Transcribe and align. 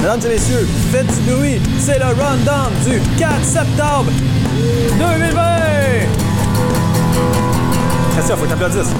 Mesdames 0.00 0.20
et 0.26 0.28
messieurs, 0.28 0.66
faites 0.90 1.06
du 1.06 1.30
bruit, 1.30 1.60
c'est 1.78 1.98
le 1.98 2.06
rundown 2.06 2.72
du 2.84 3.00
4 3.18 3.44
septembre 3.44 4.10
2020! 4.98 5.42
Christian, 8.14 8.36
faut 8.36 8.44
que 8.44 8.50
t'applaudisses. 8.50 8.92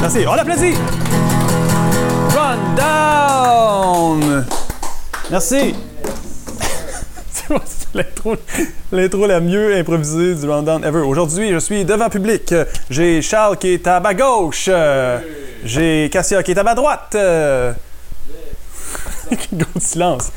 Merci, 0.00 0.18
on 0.28 0.34
l'applaudit! 0.34 0.74
Rundown! 2.36 2.76
Merci! 5.30 5.74
C'est 7.32 7.94
l'intro 8.92 9.26
la 9.26 9.40
mieux 9.40 9.76
improvisée 9.76 10.34
du 10.34 10.48
rundown 10.48 10.84
ever. 10.84 11.00
Aujourd'hui, 11.00 11.52
je 11.52 11.58
suis 11.58 11.84
devant 11.84 12.08
public. 12.10 12.54
J'ai 12.90 13.22
Charles 13.22 13.56
qui 13.56 13.68
est 13.68 13.86
à 13.86 14.00
ma 14.00 14.14
gauche. 14.14 14.68
J'ai 15.64 16.10
Cassia 16.12 16.42
qui 16.42 16.50
est 16.50 16.58
à 16.58 16.62
ma 16.62 16.74
droite. 16.74 17.16
Gros 19.52 19.80
silence. 19.80 20.30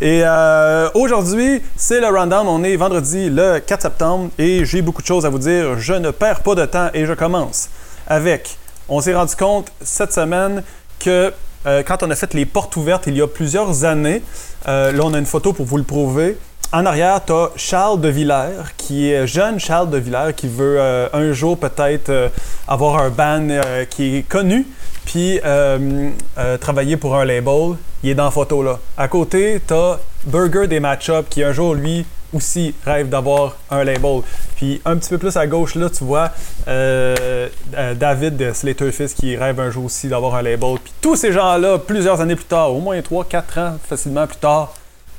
Et 0.00 0.22
euh, 0.24 0.88
aujourd'hui, 0.94 1.62
c'est 1.76 2.00
le 2.00 2.06
rundown. 2.06 2.46
On 2.46 2.62
est 2.62 2.76
vendredi 2.76 3.30
le 3.30 3.58
4 3.58 3.82
septembre 3.82 4.30
et 4.38 4.64
j'ai 4.64 4.82
beaucoup 4.82 5.02
de 5.02 5.06
choses 5.06 5.26
à 5.26 5.28
vous 5.28 5.38
dire. 5.38 5.78
Je 5.78 5.94
ne 5.94 6.10
perds 6.10 6.40
pas 6.40 6.54
de 6.54 6.64
temps 6.64 6.88
et 6.94 7.06
je 7.06 7.12
commence 7.12 7.68
avec. 8.06 8.56
On 8.88 9.00
s'est 9.00 9.14
rendu 9.14 9.34
compte 9.36 9.72
cette 9.82 10.12
semaine 10.12 10.62
que 10.98 11.32
euh, 11.66 11.82
quand 11.82 12.02
on 12.02 12.10
a 12.10 12.14
fait 12.14 12.32
les 12.34 12.46
portes 12.46 12.76
ouvertes 12.76 13.06
il 13.06 13.16
y 13.16 13.22
a 13.22 13.26
plusieurs 13.26 13.84
années, 13.84 14.22
euh, 14.68 14.92
là 14.92 15.02
on 15.04 15.14
a 15.14 15.18
une 15.18 15.26
photo 15.26 15.52
pour 15.52 15.66
vous 15.66 15.76
le 15.76 15.82
prouver. 15.82 16.38
En 16.70 16.84
arrière, 16.84 17.24
tu 17.24 17.32
as 17.32 17.50
Charles 17.56 17.98
de 18.00 18.08
Villers, 18.08 18.74
qui 18.76 19.10
est 19.10 19.26
jeune 19.26 19.58
Charles 19.58 19.88
de 19.88 19.96
Villers, 19.96 20.34
qui 20.36 20.48
veut 20.48 20.78
un 21.14 21.32
jour 21.32 21.56
peut-être 21.56 22.30
avoir 22.68 22.98
un 23.02 23.50
euh, 23.50 23.84
qui 23.86 24.16
est 24.16 24.22
connu, 24.22 24.66
puis 25.04 25.40
euh, 25.44 26.10
euh, 26.38 26.58
travailler 26.58 26.96
pour 26.96 27.16
un 27.16 27.24
label. 27.24 27.76
Il 28.02 28.10
est 28.10 28.14
dans 28.14 28.24
la 28.26 28.30
photo 28.30 28.62
là. 28.62 28.78
À 28.96 29.08
côté, 29.08 29.60
tu 29.66 29.74
as 29.74 29.98
Burger 30.26 30.66
des 30.66 30.80
Matchup, 30.80 31.28
qui 31.28 31.42
un 31.42 31.52
jour, 31.52 31.74
lui, 31.74 32.04
aussi 32.32 32.74
rêve 32.84 33.08
d'avoir 33.08 33.56
un 33.70 33.84
label. 33.84 34.20
Puis 34.56 34.80
un 34.84 34.96
petit 34.96 35.10
peu 35.10 35.18
plus 35.18 35.36
à 35.36 35.46
gauche, 35.46 35.74
là, 35.74 35.88
tu 35.88 36.04
vois 36.04 36.30
euh, 36.66 37.48
euh, 37.76 37.94
David 37.94 38.36
de 38.36 38.52
Slater 38.52 38.92
Fist 38.92 39.18
qui 39.18 39.36
rêve 39.36 39.58
un 39.60 39.70
jour 39.70 39.86
aussi 39.86 40.08
d'avoir 40.08 40.34
un 40.34 40.42
label. 40.42 40.76
Puis 40.82 40.92
tous 41.00 41.16
ces 41.16 41.32
gens-là, 41.32 41.78
plusieurs 41.78 42.20
années 42.20 42.36
plus 42.36 42.44
tard, 42.44 42.74
au 42.74 42.80
moins 42.80 42.98
3-4 43.00 43.60
ans 43.60 43.76
facilement 43.88 44.26
plus 44.26 44.36
tard, 44.36 44.74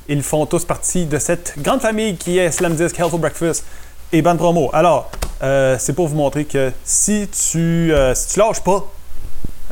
ils 0.08 0.24
font 0.24 0.46
tous 0.46 0.66
partie 0.66 1.06
de 1.06 1.18
cette 1.20 1.56
grande 1.58 1.82
famille 1.82 2.16
qui 2.16 2.38
est 2.38 2.52
Slam 2.52 2.76
Health 2.80 2.98
for 2.98 3.20
Breakfast 3.20 3.64
et 4.12 4.22
Band 4.22 4.38
Promo. 4.38 4.70
Alors, 4.74 5.12
c'est 5.78 5.94
pour 5.94 6.08
vous 6.08 6.16
montrer 6.16 6.46
que 6.46 6.72
si 6.84 7.28
tu, 7.28 7.94
si 8.16 8.34
tu 8.34 8.40
lâches 8.40 8.62
pas, 8.62 8.88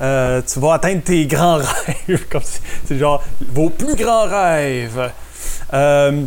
euh, 0.01 0.41
tu 0.45 0.59
vas 0.59 0.73
atteindre 0.75 1.01
tes 1.03 1.25
grands 1.25 1.57
rêves. 2.07 2.25
Comme 2.29 2.41
si- 2.43 2.59
c'est 2.85 2.97
genre 2.97 3.23
vos 3.53 3.69
plus 3.69 3.95
grands 3.95 4.25
rêves. 4.25 5.11
Euh, 5.73 6.23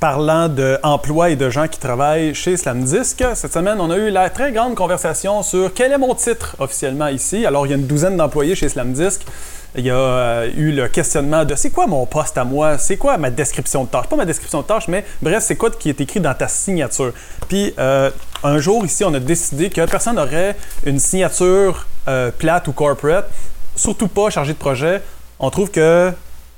parlant 0.00 0.48
d'emploi 0.48 1.30
et 1.30 1.36
de 1.36 1.50
gens 1.50 1.66
qui 1.68 1.78
travaillent 1.78 2.34
chez 2.34 2.56
Slam 2.56 2.82
Disc, 2.84 3.22
cette 3.34 3.52
semaine, 3.52 3.78
on 3.80 3.90
a 3.90 3.96
eu 3.96 4.10
la 4.10 4.30
très 4.30 4.52
grande 4.52 4.74
conversation 4.74 5.42
sur 5.42 5.74
quel 5.74 5.92
est 5.92 5.98
mon 5.98 6.14
titre 6.14 6.56
officiellement 6.60 7.08
ici. 7.08 7.44
Alors, 7.44 7.66
il 7.66 7.70
y 7.70 7.72
a 7.72 7.76
une 7.76 7.86
douzaine 7.86 8.16
d'employés 8.16 8.54
chez 8.54 8.68
Slam 8.68 8.92
Disc. 8.92 9.22
Il 9.74 9.86
y 9.86 9.90
a 9.90 9.94
euh, 9.96 10.50
eu 10.54 10.70
le 10.70 10.86
questionnement 10.88 11.44
de 11.46 11.54
c'est 11.54 11.70
quoi 11.70 11.86
mon 11.86 12.04
poste 12.04 12.36
à 12.36 12.44
moi, 12.44 12.76
c'est 12.78 12.98
quoi 12.98 13.16
ma 13.16 13.30
description 13.30 13.84
de 13.84 13.88
tâche? 13.88 14.06
Pas 14.06 14.16
ma 14.16 14.26
description 14.26 14.60
de 14.60 14.66
tâche, 14.66 14.86
mais 14.86 15.02
bref, 15.22 15.42
c'est 15.46 15.56
quoi 15.56 15.70
qui 15.70 15.88
est 15.88 16.00
écrit 16.00 16.20
dans 16.20 16.34
ta 16.34 16.46
signature? 16.46 17.12
Puis 17.48 17.74
un 17.78 18.58
jour 18.58 18.84
ici, 18.84 19.02
on 19.04 19.14
a 19.14 19.20
décidé 19.20 19.70
que 19.70 19.84
personne 19.86 20.16
n'aurait 20.16 20.56
une 20.84 20.98
signature 20.98 21.86
euh, 22.08 22.30
plate 22.30 22.68
ou 22.68 22.72
corporate, 22.72 23.28
surtout 23.76 24.08
pas 24.08 24.30
chargé 24.30 24.52
de 24.52 24.58
projet. 24.58 25.02
On 25.38 25.50
trouve 25.50 25.70
que 25.70 26.12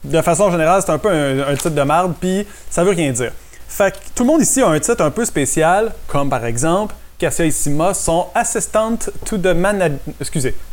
de 0.05 0.21
façon 0.21 0.51
générale, 0.51 0.83
c'est 0.85 0.93
un 0.93 0.99
peu 0.99 1.11
un, 1.11 1.55
titre 1.55 1.71
de 1.71 1.83
marde, 1.83 2.15
puis 2.21 2.47
ça 2.71 2.85
veut 2.85 2.91
rien 2.91 3.11
dire. 3.13 3.33
Fait 3.69 3.93
que 3.93 3.97
tout 4.15 4.23
le 4.23 4.29
monde 4.29 4.43
ici 4.43 4.61
a 4.61 4.69
un 4.69 4.79
titre 4.79 5.03
un 5.03 5.11
peu 5.11 5.25
spécial, 5.25 5.93
comme 6.07 6.29
par 6.29 6.45
exemple 6.45 6.95
Cassia 7.19 7.47
et 7.47 7.51
Sima 7.51 7.95
sont 7.95 8.27
assistant 8.35 8.99
to 9.25 9.39
the 9.39 9.57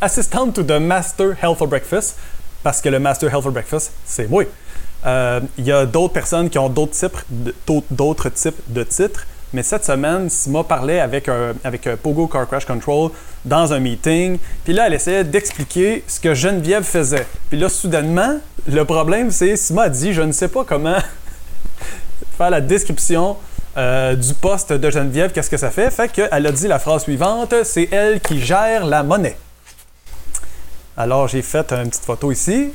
assistant 0.01 0.51
to 0.51 0.63
the 0.63 0.79
master 0.79 1.35
health 1.41 1.57
for 1.57 1.67
breakfast, 1.67 2.17
parce 2.63 2.81
que 2.81 2.90
le 2.90 3.00
master 3.00 3.29
health 3.31 3.44
for 3.44 3.51
breakfast, 3.51 3.94
c'est 4.06 4.29
moi. 4.29 4.44
Euh, 5.06 5.40
Il 5.57 5.66
y 5.66 5.72
a 5.72 5.85
d'autres 5.85 6.13
personnes 6.13 6.50
qui 6.50 6.59
ont 6.59 6.69
d'autres 6.69 8.29
types 8.29 8.56
de 8.67 8.84
titres, 8.84 9.25
mais 9.53 9.63
cette 9.63 9.85
semaine, 9.85 10.29
Sima 10.29 10.63
parlait 10.63 11.00
avec 11.00 11.29
avec 11.63 11.88
un 11.88 11.97
Pogo 11.97 12.28
Car 12.28 12.47
Crash 12.47 12.66
Control 12.66 13.12
dans 13.44 13.73
un 13.73 13.79
meeting. 13.79 14.38
Puis 14.63 14.73
là, 14.73 14.88
elle 14.88 14.94
essayait 14.94 15.23
d'expliquer 15.23 16.03
ce 16.07 16.19
que 16.19 16.34
Geneviève 16.34 16.84
faisait. 16.84 17.28
Puis 17.50 17.59
là, 17.59 17.67
soudainement, 17.69 18.40
le 18.67 18.85
problème, 18.85 19.31
c'est 19.31 19.56
Sima 19.56 19.84
a 19.84 19.90
dit 19.90 20.13
Je 20.13 20.22
ne 20.22 20.31
sais 20.31 20.47
pas 20.47 20.63
comment 20.63 20.97
faire 22.38 22.50
la 22.50 22.61
description 22.61 23.38
euh, 23.78 24.16
du 24.16 24.34
poste 24.34 24.73
de 24.73 24.90
Geneviève, 24.90 25.31
qu'est-ce 25.31 25.50
que 25.50 25.57
ça 25.57 25.72
fait. 25.72 25.90
Fait 25.91 26.11
qu'elle 26.11 26.45
a 26.45 26.51
dit 26.51 26.67
la 26.67 26.79
phrase 26.79 27.03
suivante 27.03 27.53
C'est 27.63 27.90
elle 27.91 28.19
qui 28.19 28.41
gère 28.41 28.85
la 28.85 29.03
monnaie. 29.03 29.38
Alors, 30.97 31.28
j'ai 31.28 31.41
fait 31.41 31.72
une 31.72 31.90
petite 31.90 32.03
photo 32.03 32.31
ici 32.31 32.73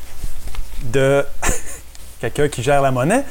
de 0.84 1.24
quelqu'un 2.20 2.48
qui 2.48 2.62
gère 2.62 2.82
la 2.82 2.90
monnaie. 2.90 3.24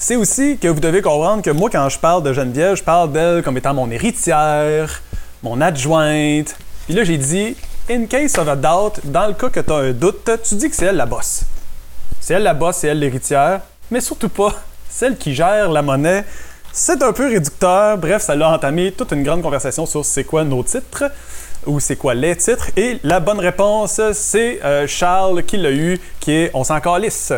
C'est 0.00 0.14
aussi 0.14 0.58
que 0.58 0.68
vous 0.68 0.78
devez 0.78 1.02
comprendre 1.02 1.42
que 1.42 1.50
moi, 1.50 1.68
quand 1.70 1.88
je 1.88 1.98
parle 1.98 2.22
de 2.22 2.32
Geneviève, 2.32 2.76
je 2.76 2.84
parle 2.84 3.10
d'elle 3.10 3.42
comme 3.42 3.56
étant 3.56 3.74
mon 3.74 3.90
héritière, 3.90 5.02
mon 5.42 5.60
adjointe. 5.60 6.54
Puis 6.86 6.94
là, 6.94 7.02
j'ai 7.02 7.18
dit, 7.18 7.56
in 7.90 8.06
case 8.06 8.38
of 8.38 8.46
a 8.46 8.54
doubt, 8.54 9.00
dans 9.02 9.26
le 9.26 9.32
cas 9.32 9.48
que 9.48 9.58
tu 9.58 9.72
as 9.72 9.76
un 9.76 9.90
doute, 9.90 10.30
tu 10.48 10.54
dis 10.54 10.70
que 10.70 10.76
c'est 10.76 10.86
elle 10.86 10.96
la 10.96 11.04
boss. 11.04 11.42
C'est 12.20 12.34
elle 12.34 12.44
la 12.44 12.54
boss, 12.54 12.76
c'est 12.76 12.86
elle 12.86 13.00
l'héritière, 13.00 13.60
mais 13.90 14.00
surtout 14.00 14.28
pas 14.28 14.54
celle 14.88 15.16
qui 15.16 15.34
gère 15.34 15.68
la 15.68 15.82
monnaie. 15.82 16.24
C'est 16.72 17.02
un 17.02 17.12
peu 17.12 17.26
réducteur. 17.26 17.98
Bref, 17.98 18.22
ça 18.22 18.36
l'a 18.36 18.50
entamé 18.50 18.92
toute 18.92 19.10
une 19.10 19.24
grande 19.24 19.42
conversation 19.42 19.84
sur 19.84 20.04
c'est 20.04 20.22
quoi 20.22 20.44
nos 20.44 20.62
titres 20.62 21.10
ou 21.66 21.80
c'est 21.80 21.96
quoi 21.96 22.14
les 22.14 22.36
titres. 22.36 22.70
Et 22.76 23.00
la 23.02 23.18
bonne 23.18 23.40
réponse, 23.40 24.00
c'est 24.12 24.60
euh, 24.62 24.86
Charles 24.86 25.42
qui 25.42 25.56
l'a 25.56 25.72
eu, 25.72 25.98
qui 26.20 26.30
est 26.30 26.50
on 26.54 26.62
s'en 26.62 26.78
calisse. 26.78 27.32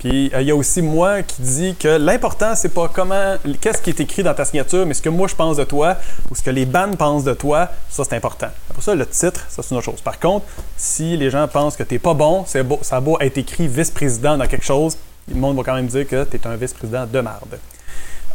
Puis 0.00 0.30
euh, 0.32 0.40
il 0.40 0.48
y 0.48 0.50
a 0.50 0.56
aussi 0.56 0.80
moi 0.80 1.22
qui 1.22 1.42
dit 1.42 1.74
que 1.78 1.88
l'important, 1.88 2.54
c'est 2.54 2.70
pas 2.70 2.88
comment, 2.88 3.36
qu'est-ce 3.60 3.82
qui 3.82 3.90
est 3.90 4.00
écrit 4.00 4.22
dans 4.22 4.32
ta 4.32 4.46
signature, 4.46 4.86
mais 4.86 4.94
ce 4.94 5.02
que 5.02 5.10
moi 5.10 5.28
je 5.28 5.34
pense 5.34 5.58
de 5.58 5.64
toi 5.64 5.96
ou 6.30 6.34
ce 6.34 6.42
que 6.42 6.50
les 6.50 6.64
bandes 6.64 6.96
pensent 6.96 7.24
de 7.24 7.34
toi, 7.34 7.68
ça 7.90 8.02
c'est 8.04 8.16
important. 8.16 8.48
Pour 8.72 8.82
ça, 8.82 8.94
le 8.94 9.06
titre, 9.06 9.44
ça 9.50 9.62
c'est 9.62 9.70
une 9.72 9.76
autre 9.76 9.84
chose. 9.84 10.00
Par 10.00 10.18
contre, 10.18 10.46
si 10.78 11.18
les 11.18 11.30
gens 11.30 11.46
pensent 11.46 11.76
que 11.76 11.82
t'es 11.82 11.98
pas 11.98 12.14
bon, 12.14 12.46
ça 12.46 12.96
a 12.96 13.00
beau 13.00 13.18
être 13.20 13.36
écrit 13.36 13.68
vice-président 13.68 14.38
dans 14.38 14.46
quelque 14.46 14.64
chose, 14.64 14.96
le 15.28 15.34
monde 15.36 15.58
va 15.58 15.62
quand 15.62 15.74
même 15.74 15.86
dire 15.86 16.08
que 16.08 16.24
t'es 16.24 16.46
un 16.46 16.56
vice-président 16.56 17.06
de 17.06 17.20
marde. 17.20 17.58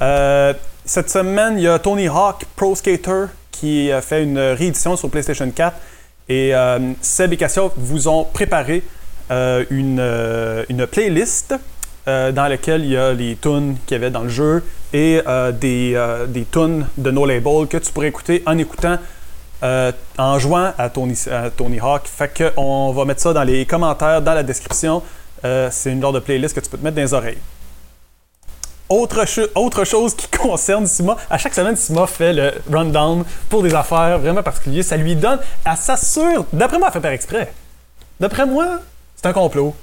Euh, 0.01 0.53
cette 0.85 1.09
semaine, 1.09 1.57
il 1.57 1.63
y 1.63 1.67
a 1.67 1.79
Tony 1.79 2.07
Hawk 2.07 2.45
Pro 2.55 2.75
Skater 2.75 3.25
qui 3.49 3.91
a 3.91 4.01
fait 4.01 4.21
une 4.21 4.37
réédition 4.37 4.95
sur 4.95 5.09
PlayStation 5.09 5.49
4 5.49 5.75
et 6.29 6.53
euh, 6.53 6.93
Seb 7.01 7.33
et 7.33 7.37
Cassia 7.37 7.63
vous 7.75 8.07
ont 8.07 8.23
préparé 8.23 8.83
euh, 8.83 9.04
une, 9.29 9.99
euh, 9.99 10.63
une 10.69 10.85
playlist 10.87 11.55
euh, 12.07 12.31
dans 12.31 12.47
laquelle 12.47 12.83
il 12.83 12.91
y 12.91 12.97
a 12.97 13.13
les 13.13 13.35
tunes 13.35 13.77
qu'il 13.85 13.95
y 13.95 13.99
avait 13.99 14.11
dans 14.11 14.23
le 14.23 14.29
jeu 14.29 14.63
et 14.93 15.21
euh, 15.27 15.51
des, 15.51 15.93
euh, 15.95 16.27
des 16.27 16.45
tunes 16.45 16.87
de 16.97 17.11
No 17.11 17.25
Label 17.25 17.67
que 17.67 17.77
tu 17.77 17.91
pourrais 17.91 18.09
écouter 18.09 18.43
en 18.45 18.57
écoutant 18.57 18.97
euh, 19.63 19.91
en 20.17 20.37
jouant 20.37 20.71
à 20.77 20.89
Tony, 20.89 21.17
à 21.31 21.49
Tony 21.49 21.79
Hawk. 21.79 22.03
Fait 22.05 22.31
que 22.31 22.51
on 22.57 22.91
va 22.91 23.05
mettre 23.05 23.21
ça 23.21 23.33
dans 23.33 23.43
les 23.43 23.65
commentaires, 23.65 24.21
dans 24.21 24.33
la 24.33 24.43
description. 24.43 25.01
Euh, 25.43 25.69
c'est 25.71 25.91
une 25.91 26.01
genre 26.01 26.13
de 26.13 26.19
playlist 26.19 26.55
que 26.55 26.59
tu 26.59 26.69
peux 26.69 26.77
te 26.77 26.83
mettre 26.83 26.95
dans 26.95 27.01
les 27.01 27.13
oreilles. 27.13 27.37
Autre, 28.87 29.25
autre 29.55 29.83
chose 29.83 30.13
qui 30.15 30.27
concerne 30.37 30.85
Sima, 30.85 31.17
à 31.29 31.37
chaque 31.39 31.55
semaine, 31.55 31.75
Sima 31.75 32.05
fait 32.05 32.33
le 32.33 32.53
rundown 32.71 33.23
pour 33.49 33.63
des 33.63 33.73
affaires 33.73 34.19
vraiment 34.19 34.43
particulières. 34.43 34.83
Ça 34.83 34.97
lui 34.97 35.15
donne, 35.15 35.39
elle 35.65 35.77
s'assure, 35.77 36.45
d'après 36.53 36.77
moi, 36.77 36.89
elle 36.89 36.93
fait 36.93 37.01
par 37.01 37.11
exprès. 37.11 37.51
D'après 38.19 38.45
moi, 38.45 38.79
c'est 39.15 39.27
un 39.27 39.33
complot. 39.33 39.75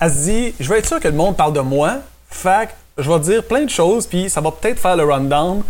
Elle 0.00 0.10
se 0.10 0.24
dit, 0.24 0.54
je 0.58 0.68
vais 0.68 0.78
être 0.78 0.86
sûr 0.86 1.00
que 1.00 1.08
le 1.08 1.14
monde 1.14 1.36
parle 1.36 1.52
de 1.52 1.60
moi, 1.60 1.98
fait 2.30 2.68
que 2.68 3.02
je 3.02 3.10
vais 3.10 3.18
dire 3.20 3.44
plein 3.44 3.62
de 3.62 3.70
choses, 3.70 4.06
puis 4.06 4.28
ça 4.28 4.40
va 4.40 4.50
peut-être 4.50 4.78
faire 4.78 4.96
le 4.96 5.04
rundown. 5.04 5.62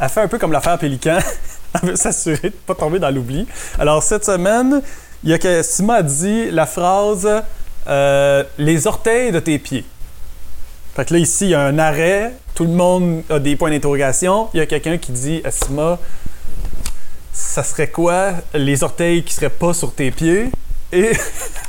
Elle 0.00 0.08
fait 0.08 0.20
un 0.20 0.28
peu 0.28 0.38
comme 0.38 0.52
l'affaire 0.52 0.78
Pélican. 0.78 1.18
elle 1.74 1.90
veut 1.90 1.96
s'assurer 1.96 2.38
de 2.38 2.46
ne 2.46 2.50
pas 2.50 2.74
tomber 2.74 2.98
dans 2.98 3.10
l'oubli. 3.10 3.46
Alors, 3.78 4.02
cette 4.02 4.24
semaine, 4.24 4.82
il 5.24 5.30
y 5.30 5.32
a 5.32 5.38
que 5.38 5.62
Sima 5.62 5.96
a 5.96 6.02
dit 6.02 6.50
la 6.50 6.66
phrase 6.66 7.28
euh, 7.88 8.44
Les 8.58 8.86
orteils 8.86 9.32
de 9.32 9.40
tes 9.40 9.58
pieds. 9.58 9.84
Fait 10.94 11.04
que 11.04 11.14
là, 11.14 11.20
ici, 11.20 11.46
il 11.46 11.50
y 11.50 11.54
a 11.54 11.60
un 11.60 11.78
arrêt. 11.78 12.32
Tout 12.54 12.64
le 12.64 12.70
monde 12.70 13.22
a 13.30 13.38
des 13.38 13.56
points 13.56 13.70
d'interrogation. 13.70 14.48
Il 14.54 14.58
y 14.58 14.60
a 14.60 14.66
quelqu'un 14.66 14.98
qui 14.98 15.12
dit 15.12 15.40
à 15.44 15.50
Sima 15.50 15.98
Ça 17.32 17.62
serait 17.62 17.88
quoi 17.88 18.32
les 18.54 18.82
orteils 18.82 19.22
qui 19.22 19.34
seraient 19.34 19.48
pas 19.50 19.74
sur 19.74 19.92
tes 19.92 20.10
pieds? 20.10 20.50
Et 20.92 21.12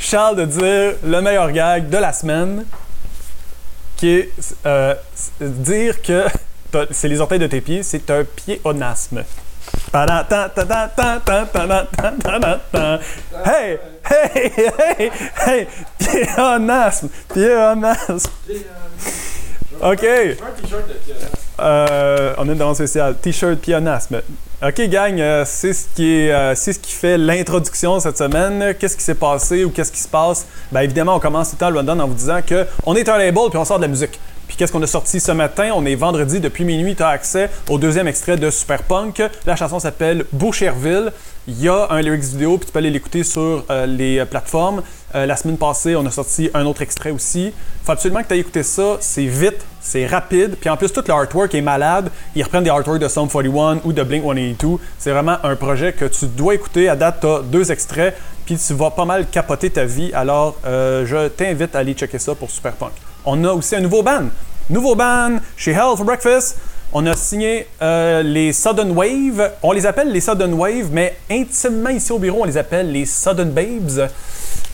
Charles 0.00 0.36
de 0.36 0.44
dire 0.46 0.94
le 1.04 1.20
meilleur 1.20 1.52
gag 1.52 1.90
de 1.90 1.98
la 1.98 2.12
semaine 2.12 2.64
qui 3.96 4.08
est 4.08 4.30
euh, 4.64 4.94
dire 5.40 6.00
que 6.00 6.24
c'est 6.90 7.06
les 7.06 7.20
orteils 7.20 7.38
de 7.38 7.46
tes 7.46 7.60
pieds, 7.60 7.82
c'est 7.82 8.10
un 8.10 8.24
piéonasme. 8.24 9.24
Hey, 13.44 13.78
hey, 14.10 14.52
hey, 14.98 15.10
hey, 15.46 15.66
pléonasme, 15.98 17.08
pléonasme. 17.28 18.30
OK. 19.82 20.06
Euh, 21.60 22.34
on 22.38 22.48
est 22.48 22.54
dans 22.54 22.70
le 22.70 22.74
spécial. 22.74 23.16
T-shirt 23.20 23.56
pléonasme. 23.56 24.20
OK, 24.62 24.80
gang, 24.88 25.18
euh, 25.18 25.44
c'est 25.46 25.72
ce 25.72 25.86
qui 25.94 26.28
euh, 26.30 26.54
ce 26.54 26.70
qui 26.70 26.92
fait 26.92 27.16
l'introduction 27.16 27.98
cette 28.00 28.18
semaine. 28.18 28.74
Qu'est-ce 28.78 28.96
qui 28.96 29.02
s'est 29.02 29.14
passé 29.14 29.64
ou 29.64 29.70
qu'est-ce 29.70 29.92
qui 29.92 30.00
se 30.00 30.08
passe? 30.08 30.46
Bien, 30.70 30.82
évidemment, 30.82 31.16
on 31.16 31.20
commence 31.20 31.50
tout 31.50 31.64
le 31.64 31.70
le 31.70 31.78
rundown 31.78 32.00
en 32.00 32.06
vous 32.06 32.14
disant 32.14 32.40
que 32.46 32.66
on 32.84 32.94
est 32.94 33.08
un 33.08 33.18
label 33.18 33.44
puis 33.50 33.58
on 33.58 33.64
sort 33.64 33.78
de 33.78 33.82
la 33.82 33.88
musique. 33.88 34.18
Puis 34.48 34.56
qu'est-ce 34.56 34.72
qu'on 34.72 34.82
a 34.82 34.86
sorti 34.86 35.20
ce 35.20 35.32
matin? 35.32 35.70
On 35.74 35.86
est 35.86 35.94
vendredi, 35.94 36.40
depuis 36.40 36.64
minuit, 36.64 36.96
tu 36.96 37.02
as 37.02 37.08
accès 37.08 37.48
au 37.68 37.78
deuxième 37.78 38.08
extrait 38.08 38.36
de 38.36 38.50
Super 38.50 38.82
Punk. 38.82 39.22
La 39.46 39.54
chanson 39.54 39.78
s'appelle 39.78 40.24
Boucherville. 40.32 41.12
Il 41.46 41.60
y 41.62 41.68
a 41.68 41.86
un 41.90 42.00
lyrics 42.00 42.24
vidéo, 42.24 42.58
puis 42.58 42.66
tu 42.66 42.72
peux 42.72 42.80
aller 42.80 42.90
l'écouter 42.90 43.22
sur 43.22 43.64
les 43.86 44.24
plateformes. 44.24 44.82
Euh, 45.14 45.26
la 45.26 45.36
semaine 45.36 45.56
passée, 45.56 45.96
on 45.96 46.06
a 46.06 46.10
sorti 46.10 46.50
un 46.54 46.64
autre 46.66 46.82
extrait 46.82 47.10
aussi. 47.10 47.52
Faut 47.84 47.92
absolument 47.92 48.22
que 48.22 48.28
tu 48.28 48.34
aies 48.34 48.38
écouté 48.38 48.62
ça. 48.62 48.98
C'est 49.00 49.26
vite, 49.26 49.64
c'est 49.80 50.06
rapide. 50.06 50.56
Puis 50.60 50.70
en 50.70 50.76
plus, 50.76 50.92
tout 50.92 51.02
l'artwork 51.06 51.54
est 51.54 51.60
malade. 51.60 52.10
Ils 52.36 52.42
reprennent 52.42 52.64
des 52.64 52.70
artworks 52.70 53.00
de 53.00 53.08
Sum 53.08 53.28
41 53.28 53.80
ou 53.84 53.92
de 53.92 54.02
Blink 54.02 54.22
182. 54.22 54.82
C'est 54.98 55.10
vraiment 55.10 55.36
un 55.42 55.56
projet 55.56 55.92
que 55.92 56.04
tu 56.04 56.26
dois 56.26 56.54
écouter. 56.54 56.88
À 56.88 56.96
date, 56.96 57.20
tu 57.20 57.26
as 57.26 57.40
deux 57.40 57.72
extraits, 57.72 58.16
puis 58.46 58.56
tu 58.56 58.74
vas 58.74 58.90
pas 58.90 59.04
mal 59.04 59.26
capoter 59.26 59.70
ta 59.70 59.84
vie. 59.84 60.12
Alors, 60.14 60.56
euh, 60.64 61.04
je 61.06 61.28
t'invite 61.28 61.74
à 61.74 61.80
aller 61.80 61.94
checker 61.94 62.18
ça 62.18 62.34
pour 62.34 62.50
Super 62.50 62.72
Punk. 62.72 62.92
On 63.24 63.42
a 63.44 63.52
aussi 63.52 63.74
un 63.74 63.80
nouveau 63.80 64.02
band. 64.02 64.26
Nouveau 64.68 64.94
band 64.94 65.38
chez 65.56 65.72
Hell 65.72 65.96
for 65.96 66.04
Breakfast. 66.04 66.56
On 66.92 67.06
a 67.06 67.14
signé 67.14 67.68
euh, 67.82 68.20
les 68.24 68.52
Sudden 68.52 68.90
Wave. 68.90 69.52
On 69.62 69.70
les 69.70 69.86
appelle 69.86 70.10
les 70.10 70.20
Sudden 70.20 70.54
Wave, 70.54 70.88
mais 70.90 71.16
intimement 71.30 71.90
ici 71.90 72.10
au 72.10 72.18
bureau, 72.18 72.40
on 72.42 72.46
les 72.46 72.58
appelle 72.58 72.90
les 72.90 73.06
Sudden 73.06 73.50
Babes. 73.50 74.10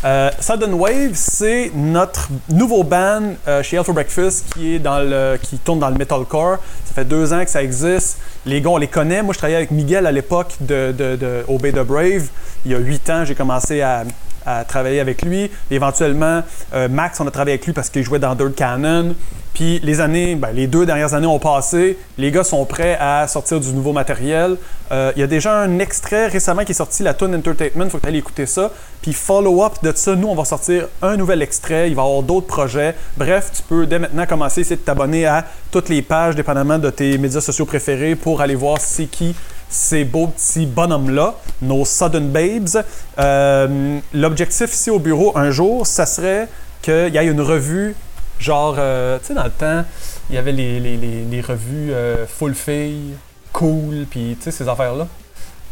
Euh, 0.03 0.31
Sudden 0.41 0.73
Wave, 0.73 1.11
c'est 1.13 1.71
notre 1.75 2.29
nouveau 2.49 2.85
band 2.85 3.35
euh, 3.47 3.63
chez 3.63 3.77
Hell 3.77 3.85
for 3.85 3.93
Breakfast 3.93 4.47
qui, 4.55 4.77
est 4.77 4.79
dans 4.79 5.01
le, 5.01 5.37
qui 5.43 5.59
tourne 5.59 5.79
dans 5.79 5.91
le 5.91 5.97
metalcore. 5.97 6.57
Ça 6.87 6.95
fait 6.95 7.05
deux 7.05 7.35
ans 7.35 7.45
que 7.45 7.51
ça 7.51 7.63
existe. 7.63 8.17
Les 8.47 8.63
gars, 8.63 8.71
on 8.71 8.79
les 8.79 8.89
connaît. 8.89 9.23
Moi, 9.23 9.35
je 9.35 9.39
travaillais 9.39 9.59
avec 9.59 9.71
Miguel 9.71 10.07
à 10.07 10.13
l'époque 10.13 10.55
de, 10.61 11.45
Obey 11.49 11.73
the 11.73 11.85
Brave. 11.85 12.29
Il 12.65 12.73
y 12.73 12.75
a 12.75 12.79
huit 12.79 13.11
ans, 13.11 13.27
j'ai 13.27 13.35
commencé 13.35 13.83
à, 13.83 14.05
à 14.47 14.65
travailler 14.65 15.01
avec 15.01 15.23
lui. 15.23 15.51
Éventuellement, 15.71 16.43
euh, 16.75 16.89
Max, 16.89 17.21
on 17.21 17.27
a 17.27 17.31
travaillé 17.31 17.55
avec 17.55 17.67
lui 17.67 17.73
parce 17.73 17.91
qu'il 17.91 18.03
jouait 18.03 18.19
dans 18.19 18.35
Dirt 18.35 18.55
Cannon. 18.55 19.15
Puis 19.57 19.81
les 19.83 20.01
années, 20.01 20.35
ben, 20.35 20.51
les 20.53 20.67
deux 20.67 20.85
dernières 20.85 21.15
années 21.15 21.27
ont 21.27 21.39
passé. 21.39 21.99
Les 22.19 22.31
gars 22.31 22.45
sont 22.45 22.67
prêts 22.67 22.99
à 23.01 23.27
sortir 23.27 23.59
du 23.59 23.73
nouveau 23.73 23.95
matériel. 23.95 24.57
Euh, 24.93 25.13
il 25.17 25.21
y 25.21 25.23
a 25.23 25.27
déjà 25.27 25.59
un 25.59 25.79
extrait 25.79 26.27
récemment 26.27 26.63
qui 26.63 26.73
est 26.73 26.75
sorti, 26.75 27.03
la 27.03 27.15
Tune 27.15 27.35
Entertainment. 27.35 27.85
Il 27.85 27.91
faut 27.91 27.97
que 27.97 28.03
tu 28.03 28.09
ailles 28.11 28.19
écouter 28.19 28.45
ça. 28.45 28.71
Puis 29.01 29.15
follow-up 29.15 29.73
de 29.83 29.93
ça, 29.95 30.15
nous, 30.15 30.29
on 30.29 30.35
va 30.35 30.45
sortir 30.45 30.89
un 31.01 31.17
nouvel 31.17 31.41
extrait. 31.41 31.89
Il 31.89 31.97
va 31.97 32.03
y 32.03 32.05
avoir 32.05 32.23
d'autres 32.23 32.47
projets. 32.47 32.95
Bref, 33.17 33.51
tu 33.55 33.63
peux 33.63 33.87
dès 33.87 33.99
maintenant 33.99 34.27
commencer 34.27 34.61
à 34.61 34.63
essayer 34.63 34.77
de 34.77 34.83
t'abonner 34.83 35.25
à 35.25 35.47
toutes 35.71 35.89
les 35.89 36.03
pages, 36.03 36.37
dépendamment 36.37 36.79
de 36.79 36.91
tes 36.91 37.17
médias 37.17 37.41
sociaux 37.41 37.65
préférés, 37.65 38.15
pour 38.15 38.43
aller 38.43 38.57
voir 38.57 38.79
c'est 38.79 39.07
qui 39.07 39.35
ces 39.69 40.05
beaux 40.05 40.29
petits 40.29 40.67
bonhommes-là, 40.67 41.35
nos 41.63 41.85
Sudden 41.85 42.31
Babes. 42.31 42.85
Euh, 43.19 43.99
l'objectif 44.15 44.73
ici 44.73 44.91
au 44.91 44.99
bureau, 44.99 45.37
un 45.37 45.51
jour, 45.51 45.87
ça 45.87 46.07
serait 46.07 46.49
qu'il 46.83 47.15
y 47.15 47.17
ait 47.19 47.27
une 47.27 47.41
revue, 47.41 47.95
genre, 48.39 48.77
euh, 48.79 49.19
tu 49.19 49.27
sais, 49.27 49.35
dans 49.35 49.45
le 49.45 49.51
temps, 49.51 49.85
il 50.31 50.37
y 50.37 50.39
avait 50.39 50.53
les, 50.53 50.81
les, 50.81 50.97
les, 50.97 51.41
revues 51.41 51.93
euh, 51.93 52.27
full 52.27 52.55
fille, 52.55 53.15
cool, 53.53 54.07
puis 54.09 54.37
tu 54.39 54.45
sais, 54.45 54.51
ces 54.51 54.69
affaires-là. 54.69 55.07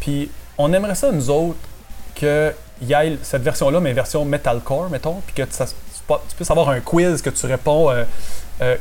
Puis 0.00 0.30
on 0.58 0.72
aimerait 0.72 0.94
ça, 0.94 1.12
nous 1.12 1.30
autres, 1.30 1.58
qu'il 2.14 2.54
y 2.82 2.92
ait 2.92 3.18
cette 3.22 3.42
version-là, 3.42 3.80
mais 3.80 3.92
version 3.92 4.24
metalcore, 4.24 4.90
mettons, 4.90 5.22
puis 5.26 5.34
que 5.34 5.42
tu, 5.42 6.34
puisses 6.36 6.50
avoir 6.50 6.68
un 6.68 6.80
quiz 6.80 7.22
que 7.22 7.30
tu 7.30 7.46
réponds 7.46 7.90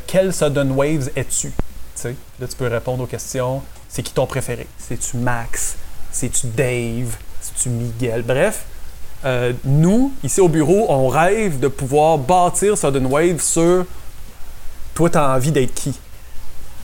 quel 0.08 0.34
Sudden 0.34 0.72
Waves 0.72 1.10
es-tu? 1.16 1.52
Là, 2.04 2.48
tu 2.48 2.56
peux 2.58 2.68
répondre 2.68 3.04
aux 3.04 3.08
questions 3.08 3.62
c'est 3.94 4.02
qui 4.02 4.12
ton 4.12 4.26
préféré? 4.26 4.66
C'est-tu 4.80 5.18
Max? 5.18 5.76
C'est-tu 6.12 6.48
Dave? 6.48 7.16
C'est-tu 7.40 7.70
Miguel? 7.70 8.24
Bref, 8.24 8.66
euh, 9.24 9.54
nous, 9.64 10.12
ici 10.24 10.42
au 10.42 10.50
bureau, 10.50 10.88
on 10.90 11.08
rêve 11.08 11.60
de 11.60 11.68
pouvoir 11.68 12.18
bâtir 12.18 12.76
Sudden 12.76 13.06
Wave 13.06 13.40
sur 13.40 13.86
toi, 14.96 15.10
tu 15.12 15.18
as 15.20 15.30
envie 15.30 15.52
d'être 15.52 15.76
qui? 15.76 15.94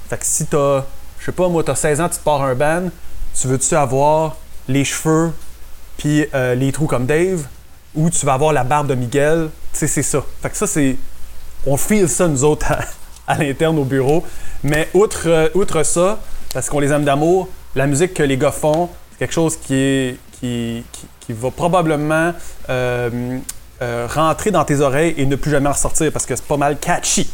Fait 0.07 0.17
que 0.17 0.25
si 0.25 0.45
t'as, 0.45 0.83
je 1.19 1.25
sais 1.25 1.31
pas, 1.31 1.47
moi, 1.49 1.63
t'as 1.63 1.73
16 1.73 1.99
ans, 1.99 2.09
tu 2.09 2.17
te 2.17 2.23
pars 2.23 2.43
un 2.43 2.53
band, 2.53 2.89
tu 3.39 3.47
veux-tu 3.47 3.75
avoir 3.75 4.37
les 4.67 4.85
cheveux 4.85 5.31
puis 5.97 6.27
euh, 6.35 6.53
les 6.53 6.71
trous 6.71 6.85
comme 6.85 7.07
Dave? 7.07 7.47
Ou 7.95 8.11
tu 8.11 8.23
vas 8.23 8.33
avoir 8.33 8.53
la 8.53 8.63
barbe 8.63 8.85
de 8.85 8.93
Miguel? 8.93 9.49
Tu 9.73 9.79
sais, 9.79 9.87
c'est 9.87 10.03
ça. 10.03 10.23
Fait 10.43 10.51
que 10.51 10.57
ça, 10.57 10.67
c'est. 10.67 10.95
On 11.65 11.75
file 11.75 12.07
ça, 12.07 12.27
nous 12.27 12.43
autres, 12.43 12.67
à, 13.27 13.37
l'interne 13.37 13.79
au 13.79 13.83
bureau. 13.83 14.23
Mais 14.63 14.89
outre, 14.93 15.23
euh, 15.25 15.49
outre 15.55 15.81
ça, 15.81 16.19
parce 16.53 16.69
qu'on 16.69 16.79
les 16.79 16.91
aime 16.91 17.03
d'amour. 17.03 17.49
La 17.75 17.87
musique 17.87 18.13
que 18.13 18.23
les 18.23 18.37
gars 18.37 18.51
font, 18.51 18.89
c'est 19.11 19.19
quelque 19.19 19.33
chose 19.33 19.57
qui, 19.57 19.75
est, 19.75 20.17
qui, 20.39 20.83
qui, 21.19 21.33
va 21.33 21.51
probablement 21.51 22.33
euh, 22.69 23.37
euh, 23.81 24.07
rentrer 24.11 24.51
dans 24.51 24.65
tes 24.65 24.79
oreilles 24.79 25.13
et 25.17 25.25
ne 25.25 25.35
plus 25.35 25.51
jamais 25.51 25.69
ressortir 25.69 26.11
parce 26.11 26.25
que 26.25 26.35
c'est 26.35 26.45
pas 26.45 26.57
mal 26.57 26.77
catchy. 26.79 27.29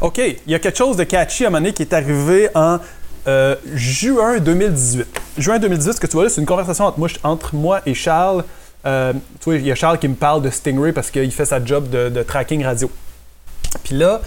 OK, 0.00 0.18
il 0.18 0.52
y 0.52 0.54
a 0.54 0.58
quelque 0.58 0.76
chose 0.76 0.96
de 0.96 1.04
catchy 1.04 1.44
à 1.44 1.48
un 1.48 1.50
moment 1.50 1.60
donné 1.60 1.72
qui 1.72 1.82
est 1.82 1.94
arrivé 1.94 2.50
en 2.54 2.78
euh, 3.26 3.56
juin 3.74 4.38
2018. 4.38 5.06
Juin 5.38 5.58
2018, 5.58 5.94
ce 5.94 6.00
que 6.00 6.06
tu 6.06 6.12
vois 6.12 6.24
là, 6.24 6.28
c'est 6.28 6.40
une 6.40 6.46
conversation 6.46 6.92
entre 7.22 7.54
moi, 7.54 7.80
et 7.86 7.94
Charles. 7.94 8.44
tu 8.84 8.90
vois, 9.44 9.56
il 9.56 9.66
y 9.66 9.72
a 9.72 9.74
Charles 9.74 9.98
qui 9.98 10.08
me 10.08 10.14
parle 10.14 10.42
de 10.42 10.50
Stingray 10.50 10.92
parce 10.92 11.10
qu'il 11.10 11.32
fait 11.32 11.46
sa 11.46 11.64
job 11.64 11.88
de 11.88 12.22
tracking 12.22 12.64
radio. 12.64 12.90
Puis 13.82 13.96
là, 13.96 14.20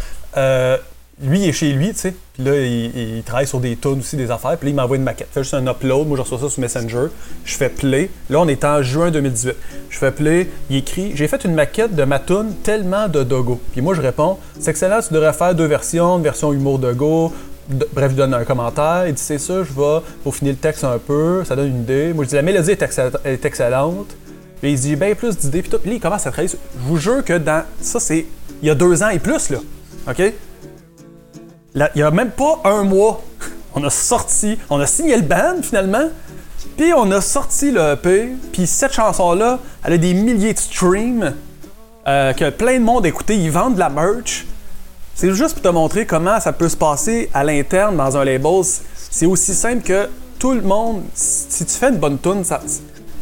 lui, 1.22 1.48
est 1.48 1.54
chez 1.54 1.72
lui, 1.72 1.94
tu 1.94 2.00
sais. 2.00 2.14
Puis 2.34 2.44
là, 2.44 2.60
il, 2.60 3.24
travaille 3.24 3.48
sur 3.48 3.62
des 3.62 3.78
tonnes 3.78 4.00
aussi, 4.00 4.18
des 4.18 4.32
affaires. 4.32 4.58
Puis 4.58 4.68
là, 4.68 4.72
il 4.72 4.76
m'envoie 4.76 4.98
une 4.98 5.04
maquette. 5.04 5.30
Fait 5.32 5.44
juste 5.44 5.54
un 5.54 5.66
upload. 5.66 6.08
Moi, 6.08 6.18
je 6.18 6.24
reçois 6.24 6.40
ça 6.40 6.50
sur 6.50 6.60
Messenger. 6.60 7.08
Je 7.46 7.56
fais 7.56 7.70
play. 7.70 8.10
Là, 8.30 8.42
on 8.42 8.48
est 8.48 8.66
en 8.66 8.82
juin 8.82 9.12
2018. 9.12 9.56
Je 9.90 9.98
fais 9.98 10.12
play. 10.12 10.50
Il 10.70 10.78
écrit 10.78 11.14
J'ai 11.16 11.30
fait 11.30 11.46
une 11.46 11.54
maquette 11.54 11.96
de 11.96 12.04
ma 12.04 12.20
tune 12.20 12.54
tellement 12.64 13.08
de 13.08 13.24
Dogo. 13.24 13.62
Puis 13.72 13.82
moi, 13.82 13.94
je 13.94 14.02
réponds 14.02 14.38
C'est 14.60 14.72
excellent, 14.72 15.00
tu 15.02 15.14
devrais 15.14 15.32
faire 15.32 15.56
deux 15.56 15.68
versions. 15.68 16.18
Une 16.18 16.24
version 16.24 16.52
humour 16.52 16.80
Dogo. 16.80 17.32
bref, 17.94 18.12
je 18.12 18.18
donne 18.18 18.34
un 18.34 18.44
commentaire. 18.44 19.06
Il 19.08 19.14
dit 19.14 19.22
C'est 19.22 19.40
ça, 19.40 19.64
je 19.64 19.72
vais 19.72 20.06
pour 20.22 20.36
finir 20.36 20.54
le 20.54 20.60
texte 20.60 20.84
un 20.84 20.98
peu. 20.98 21.46
Ça 21.46 21.56
donne 21.56 21.68
une 21.68 21.82
idée. 21.84 22.12
Moi, 22.14 22.26
je 22.26 22.30
dis 22.30 22.36
La 22.36 22.42
mélodie 22.42 22.72
est, 22.72 23.46
excellente. 23.46 24.18
Puis 24.60 24.74
il 24.74 24.80
dit 24.80 24.98
Bien 24.98 25.16
plus 25.16 25.38
d'idées. 25.38 25.62
Puis 25.62 25.72
tout. 25.72 25.80
Là, 25.86 25.94
il 25.94 26.02
commence 26.02 26.28
à 26.28 26.32
travailler. 26.32 26.54
Je 26.54 26.88
vous 26.90 26.98
jure 26.98 27.24
que 27.24 27.38
dans. 27.38 27.64
Ça, 27.80 28.02
c'est. 28.02 28.26
Il 28.62 28.68
y 28.68 28.70
a 28.70 28.76
deux 28.76 29.02
ans 29.02 29.10
et 29.10 29.20
plus, 29.20 29.50
là. 29.50 29.60
OK? 30.10 30.34
Il 31.76 31.90
n'y 31.96 32.02
a 32.02 32.12
même 32.12 32.32
pas 32.32 32.62
un 32.64 32.84
mois, 32.84 33.22
on 33.74 33.84
a 33.84 33.90
sorti, 33.90 34.58
on 34.70 34.80
a 34.80 34.88
signé 34.88 35.16
le 35.18 35.24
band 35.24 35.62
finalement, 35.62 36.10
puis 36.78 36.94
on 36.94 37.12
a 37.12 37.22
sorti 37.22 37.72
le 37.72 37.94
EP, 37.94 38.36
puis 38.54 38.66
cette 38.66 38.94
chanson-là, 38.94 39.60
elle 39.84 39.94
a 39.94 39.98
des 39.98 40.14
milliers 40.14 40.54
de 40.54 40.60
streams, 40.60 41.34
euh, 42.08 42.34
que 42.34 42.50
plein 42.50 42.80
de 42.80 42.84
monde 42.84 43.06
a 43.06 43.10
écouté, 43.10 43.36
ils 43.36 43.52
vendent 43.52 43.76
de 43.76 43.80
la 43.80 43.90
merch. 43.90 44.46
C'est 45.16 45.34
juste 45.34 45.54
pour 45.54 45.62
te 45.62 45.68
montrer 45.70 46.06
comment 46.06 46.40
ça 46.40 46.54
peut 46.54 46.70
se 46.70 46.78
passer 46.78 47.30
à 47.34 47.44
l'interne 47.44 47.96
dans 47.96 48.18
un 48.18 48.26
label. 48.26 48.62
C'est 49.10 49.26
aussi 49.26 49.54
simple 49.54 49.82
que 49.82 50.10
tout 50.38 50.54
le 50.54 50.62
monde, 50.62 51.04
si 51.14 51.66
tu 51.66 51.74
fais 51.74 51.90
une 51.90 51.98
bonne 51.98 52.20
tune, 52.20 52.44
ça, 52.44 52.62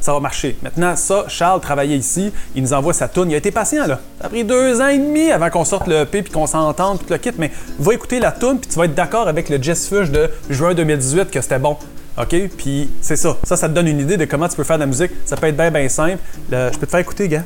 ça 0.03 0.11
va 0.11 0.19
marcher. 0.19 0.57
Maintenant, 0.61 0.97
ça, 0.97 1.23
Charles 1.29 1.61
travaillait 1.61 1.97
ici, 1.97 2.33
il 2.55 2.61
nous 2.61 2.73
envoie 2.73 2.91
sa 2.91 3.07
toune. 3.07 3.31
Il 3.31 3.35
a 3.35 3.37
été 3.37 3.51
patient, 3.51 3.87
là. 3.87 4.01
Ça 4.19 4.27
a 4.27 4.29
pris 4.29 4.43
deux 4.43 4.81
ans 4.81 4.89
et 4.89 4.97
demi 4.97 5.31
avant 5.31 5.49
qu'on 5.49 5.63
sorte 5.63 5.87
le 5.87 6.01
EP 6.01 6.23
puis 6.23 6.33
qu'on 6.33 6.45
s'entende 6.45 6.99
puis 6.99 7.07
le 7.09 7.17
kit, 7.17 7.31
mais 7.37 7.51
va 7.79 7.93
écouter 7.93 8.19
la 8.19 8.33
toune 8.33 8.59
puis 8.59 8.69
tu 8.69 8.77
vas 8.77 8.83
être 8.83 8.95
d'accord 8.95 9.29
avec 9.29 9.47
le 9.47 9.63
Jess 9.63 9.87
Fush 9.87 10.11
de 10.11 10.29
juin 10.49 10.73
2018 10.73 11.31
que 11.31 11.39
c'était 11.39 11.57
bon. 11.57 11.77
OK? 12.17 12.35
Puis 12.57 12.89
c'est 12.99 13.15
ça. 13.15 13.37
Ça, 13.45 13.55
ça 13.55 13.69
te 13.69 13.73
donne 13.73 13.87
une 13.87 14.01
idée 14.01 14.17
de 14.17 14.25
comment 14.25 14.49
tu 14.49 14.57
peux 14.57 14.65
faire 14.65 14.75
de 14.75 14.81
la 14.81 14.87
musique. 14.87 15.11
Ça 15.25 15.37
peut 15.37 15.47
être 15.47 15.55
bien, 15.55 15.71
bien 15.71 15.87
simple. 15.87 16.17
je 16.51 16.77
peux 16.77 16.85
te 16.85 16.91
faire 16.91 16.99
écouter, 16.99 17.29
gars. 17.29 17.43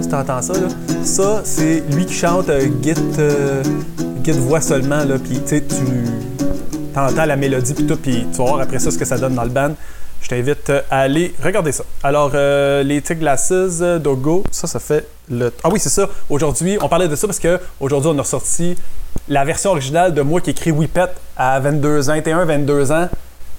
Si 0.00 0.08
t'entends 0.08 0.40
ça, 0.40 0.54
là. 0.54 0.68
Ça, 1.02 1.42
c'est 1.44 1.82
lui 1.92 2.06
qui 2.06 2.14
chante 2.14 2.48
euh, 2.48 2.68
Git, 2.82 2.94
euh, 3.18 3.62
Git 4.24 4.32
voix 4.32 4.62
seulement, 4.62 5.04
là. 5.04 5.18
Puis, 5.22 5.40
tu 5.42 5.48
sais, 5.48 5.62
tu 5.62 6.98
entends 6.98 7.26
la 7.26 7.36
mélodie 7.36 7.74
puis 7.74 7.86
tout, 7.86 7.96
puis 7.96 8.26
tu 8.32 8.38
vas 8.38 8.44
voir 8.44 8.60
après 8.60 8.78
ça 8.78 8.90
ce 8.90 8.96
que 8.96 9.04
ça 9.04 9.18
donne 9.18 9.34
dans 9.34 9.44
le 9.44 9.50
band. 9.50 9.74
Je 10.24 10.30
t'invite 10.30 10.72
à 10.90 11.00
aller 11.00 11.34
regarder 11.42 11.70
ça. 11.70 11.84
Alors, 12.02 12.30
euh, 12.34 12.82
les 12.82 13.02
Tig 13.02 13.18
Glasses 13.18 13.52
Dogo, 14.00 14.42
ça, 14.50 14.66
ça 14.66 14.80
fait 14.80 15.06
le. 15.30 15.52
Ah 15.62 15.68
oui, 15.70 15.78
c'est 15.78 15.90
ça. 15.90 16.08
Aujourd'hui, 16.30 16.78
on 16.80 16.88
parlait 16.88 17.08
de 17.08 17.14
ça 17.14 17.26
parce 17.26 17.38
qu'aujourd'hui, 17.38 18.10
on 18.10 18.18
a 18.18 18.22
ressorti 18.22 18.74
la 19.28 19.44
version 19.44 19.72
originale 19.72 20.14
de 20.14 20.22
moi 20.22 20.40
qui 20.40 20.48
écrit 20.48 20.70
Whippet 20.70 21.10
à 21.36 21.60
22 21.60 22.08
ans, 22.08 22.14
21, 22.14 22.46
22 22.46 22.90
ans. 22.90 23.08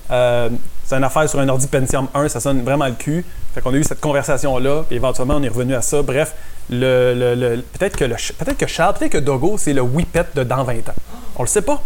Euh, 0.10 0.50
c'est 0.84 0.96
une 0.96 1.04
affaire 1.04 1.30
sur 1.30 1.40
un 1.40 1.48
ordi 1.50 1.68
Pentium 1.68 2.08
1, 2.16 2.30
ça 2.30 2.40
sonne 2.40 2.64
vraiment 2.64 2.88
le 2.88 2.94
cul. 2.94 3.24
Fait 3.54 3.62
qu'on 3.62 3.72
a 3.72 3.78
eu 3.78 3.84
cette 3.84 4.02
conversation-là, 4.02 4.86
et 4.90 4.96
éventuellement, 4.96 5.36
on 5.36 5.44
est 5.44 5.50
revenu 5.50 5.76
à 5.76 5.84
ça. 5.84 6.02
Bref, 6.02 6.34
le, 6.72 7.62
peut-être 7.78 7.96
que, 7.96 8.06
le, 8.06 8.16
peut 8.44 8.54
que 8.58 8.66
Charles, 8.66 8.96
peut-être 8.96 9.12
que 9.12 9.18
Dogo, 9.20 9.58
c'est 9.60 9.74
le 9.74 9.82
Whippet 9.82 10.26
de 10.34 10.44
dans 10.44 10.64
20 10.64 10.90
ans. 10.90 10.96
On 11.36 11.44
le 11.44 11.48
sait 11.48 11.62
pas. 11.62 11.80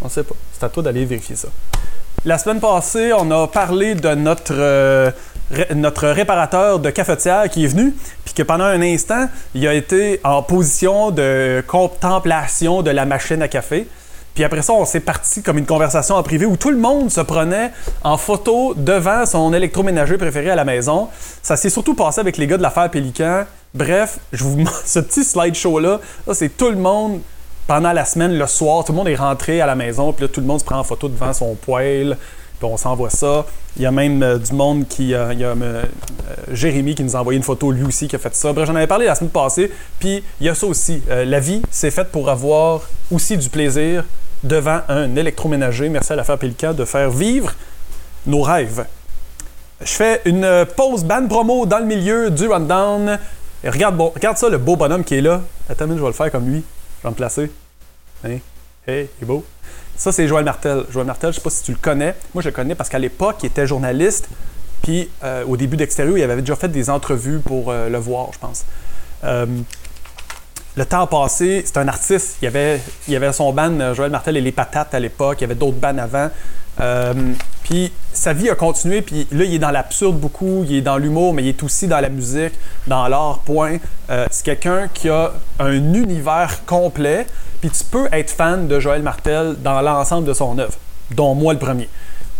On 0.00 0.06
le 0.06 0.10
sait 0.10 0.24
pas. 0.24 0.36
C'est 0.58 0.64
à 0.64 0.70
toi 0.70 0.82
d'aller 0.82 1.04
vérifier 1.04 1.36
ça. 1.36 1.48
La 2.26 2.38
semaine 2.38 2.58
passée, 2.58 3.12
on 3.12 3.30
a 3.30 3.46
parlé 3.46 3.94
de 3.94 4.08
notre, 4.16 4.52
euh, 4.52 5.12
notre 5.76 6.08
réparateur 6.08 6.80
de 6.80 6.90
cafetière 6.90 7.48
qui 7.48 7.64
est 7.64 7.68
venu, 7.68 7.94
puis 8.24 8.34
que 8.34 8.42
pendant 8.42 8.64
un 8.64 8.82
instant, 8.82 9.28
il 9.54 9.64
a 9.68 9.72
été 9.72 10.20
en 10.24 10.42
position 10.42 11.12
de 11.12 11.62
contemplation 11.68 12.82
de 12.82 12.90
la 12.90 13.06
machine 13.06 13.40
à 13.42 13.48
café. 13.48 13.86
Puis 14.34 14.42
après 14.42 14.62
ça, 14.62 14.72
on 14.72 14.84
s'est 14.84 15.00
parti 15.00 15.40
comme 15.40 15.56
une 15.56 15.66
conversation 15.66 16.16
en 16.16 16.22
privé 16.24 16.46
où 16.46 16.56
tout 16.56 16.70
le 16.70 16.76
monde 16.76 17.12
se 17.12 17.20
prenait 17.20 17.70
en 18.02 18.18
photo 18.18 18.74
devant 18.76 19.24
son 19.24 19.54
électroménager 19.54 20.18
préféré 20.18 20.50
à 20.50 20.56
la 20.56 20.64
maison. 20.64 21.08
Ça 21.42 21.56
s'est 21.56 21.70
surtout 21.70 21.94
passé 21.94 22.20
avec 22.20 22.38
les 22.38 22.48
gars 22.48 22.58
de 22.58 22.62
l'affaire 22.62 22.90
Pélican. 22.90 23.44
Bref, 23.72 24.18
je 24.32 24.42
vous 24.42 24.68
ce 24.84 24.98
petit 24.98 25.22
slideshow-là. 25.22 26.00
Ça, 26.26 26.34
c'est 26.34 26.48
tout 26.48 26.70
le 26.70 26.76
monde 26.76 27.20
pendant 27.66 27.92
la 27.92 28.04
semaine, 28.04 28.36
le 28.36 28.46
soir. 28.46 28.84
Tout 28.84 28.92
le 28.92 28.98
monde 28.98 29.08
est 29.08 29.16
rentré 29.16 29.60
à 29.60 29.66
la 29.66 29.74
maison, 29.74 30.12
puis 30.12 30.24
là, 30.24 30.28
tout 30.28 30.40
le 30.40 30.46
monde 30.46 30.60
se 30.60 30.64
prend 30.64 30.78
en 30.78 30.84
photo 30.84 31.08
devant 31.08 31.32
son 31.32 31.54
poêle. 31.54 32.16
Puis 32.58 32.66
on 32.66 32.76
s'envoie 32.76 33.10
ça. 33.10 33.44
Il 33.76 33.82
y 33.82 33.86
a 33.86 33.90
même 33.90 34.22
euh, 34.22 34.38
du 34.38 34.52
monde 34.54 34.88
qui. 34.88 35.12
euh, 35.12 35.34
il 35.34 35.40
y 35.40 35.44
a 35.44 35.48
euh, 35.48 35.82
Jérémy 36.50 36.94
qui 36.94 37.04
nous 37.04 37.14
a 37.14 37.20
envoyé 37.20 37.36
une 37.36 37.42
photo, 37.42 37.70
lui 37.70 37.84
aussi, 37.84 38.08
qui 38.08 38.16
a 38.16 38.18
fait 38.18 38.34
ça. 38.34 38.52
Bref, 38.52 38.66
j'en 38.66 38.74
avais 38.74 38.86
parlé 38.86 39.04
la 39.04 39.14
semaine 39.14 39.30
passée. 39.30 39.70
Puis 39.98 40.24
il 40.40 40.46
y 40.46 40.48
a 40.48 40.54
ça 40.54 40.66
aussi. 40.66 41.02
La 41.08 41.38
vie, 41.38 41.60
c'est 41.70 41.90
faite 41.90 42.08
pour 42.10 42.30
avoir 42.30 42.80
aussi 43.10 43.36
du 43.36 43.50
plaisir 43.50 44.04
devant 44.42 44.80
un 44.88 45.14
électroménager. 45.16 45.88
Merci 45.90 46.14
à 46.14 46.16
l'affaire 46.16 46.38
Pélican 46.38 46.72
de 46.72 46.84
faire 46.86 47.10
vivre 47.10 47.52
nos 48.26 48.40
rêves. 48.40 48.86
Je 49.82 49.92
fais 49.92 50.22
une 50.24 50.64
pause 50.76 51.04
band 51.04 51.26
promo 51.28 51.66
dans 51.66 51.78
le 51.78 51.84
milieu 51.84 52.30
du 52.30 52.48
rundown. 52.48 53.18
Regarde, 53.62 53.96
bon, 53.96 54.10
regarde 54.14 54.38
ça, 54.38 54.48
le 54.48 54.56
beau 54.56 54.76
bonhomme 54.76 55.04
qui 55.04 55.16
est 55.16 55.20
là. 55.20 55.42
Attends, 55.68 55.86
je 55.88 56.00
vais 56.00 56.06
le 56.06 56.12
faire 56.12 56.32
comme 56.32 56.48
lui. 56.48 56.64
Je 56.98 57.02
vais 57.04 57.10
me 57.10 57.14
placer. 57.14 57.50
Hein? 58.24 58.38
Hey, 58.86 59.08
il 59.18 59.24
est 59.24 59.26
beau. 59.26 59.44
Ça, 59.96 60.12
c'est 60.12 60.28
Joël 60.28 60.44
Martel. 60.44 60.84
Joël 60.90 61.06
Martel, 61.06 61.32
je 61.32 61.36
sais 61.36 61.42
pas 61.42 61.50
si 61.50 61.62
tu 61.62 61.72
le 61.72 61.78
connais. 61.78 62.14
Moi, 62.34 62.42
je 62.42 62.48
le 62.48 62.54
connais 62.54 62.74
parce 62.74 62.88
qu'à 62.88 62.98
l'époque, 62.98 63.36
il 63.42 63.46
était 63.46 63.66
journaliste. 63.66 64.28
Puis, 64.82 65.08
euh, 65.24 65.44
au 65.46 65.56
début 65.56 65.76
d'Extérieur, 65.76 66.16
il 66.16 66.22
avait 66.22 66.40
déjà 66.40 66.54
fait 66.54 66.68
des 66.68 66.90
entrevues 66.90 67.40
pour 67.40 67.70
euh, 67.70 67.88
Le 67.88 67.98
Voir, 67.98 68.28
je 68.32 68.38
pense. 68.38 68.64
Euh, 69.24 69.46
le 70.76 70.84
temps 70.84 71.06
passé, 71.06 71.62
c'est 71.64 71.78
un 71.78 71.88
artiste. 71.88 72.36
Il 72.42 72.44
y 72.44 72.48
avait, 72.48 72.80
il 73.08 73.16
avait 73.16 73.32
son 73.32 73.52
band, 73.52 73.94
Joël 73.94 74.10
Martel 74.10 74.36
et 74.36 74.42
les 74.42 74.52
Patates 74.52 74.94
à 74.94 75.00
l'époque. 75.00 75.38
Il 75.40 75.42
y 75.42 75.44
avait 75.44 75.54
d'autres 75.54 75.78
bands 75.78 75.96
avant. 75.96 76.30
Euh, 76.80 77.14
puis 77.62 77.92
sa 78.12 78.32
vie 78.32 78.50
a 78.50 78.54
continué, 78.54 79.02
puis 79.02 79.26
là, 79.32 79.44
il 79.44 79.54
est 79.54 79.58
dans 79.58 79.70
l'absurde 79.70 80.18
beaucoup, 80.18 80.64
il 80.64 80.76
est 80.76 80.82
dans 80.82 80.98
l'humour, 80.98 81.34
mais 81.34 81.42
il 81.42 81.48
est 81.48 81.62
aussi 81.62 81.86
dans 81.86 82.00
la 82.00 82.08
musique, 82.08 82.52
dans 82.86 83.08
l'art, 83.08 83.40
point. 83.44 83.78
Euh, 84.10 84.26
c'est 84.30 84.44
quelqu'un 84.44 84.88
qui 84.92 85.08
a 85.08 85.32
un 85.58 85.72
univers 85.94 86.64
complet, 86.66 87.26
puis 87.60 87.70
tu 87.70 87.84
peux 87.84 88.08
être 88.12 88.30
fan 88.30 88.68
de 88.68 88.78
Joël 88.78 89.02
Martel 89.02 89.56
dans 89.62 89.80
l'ensemble 89.80 90.26
de 90.26 90.34
son 90.34 90.58
œuvre, 90.58 90.74
dont 91.10 91.34
moi 91.34 91.52
le 91.52 91.58
premier. 91.58 91.88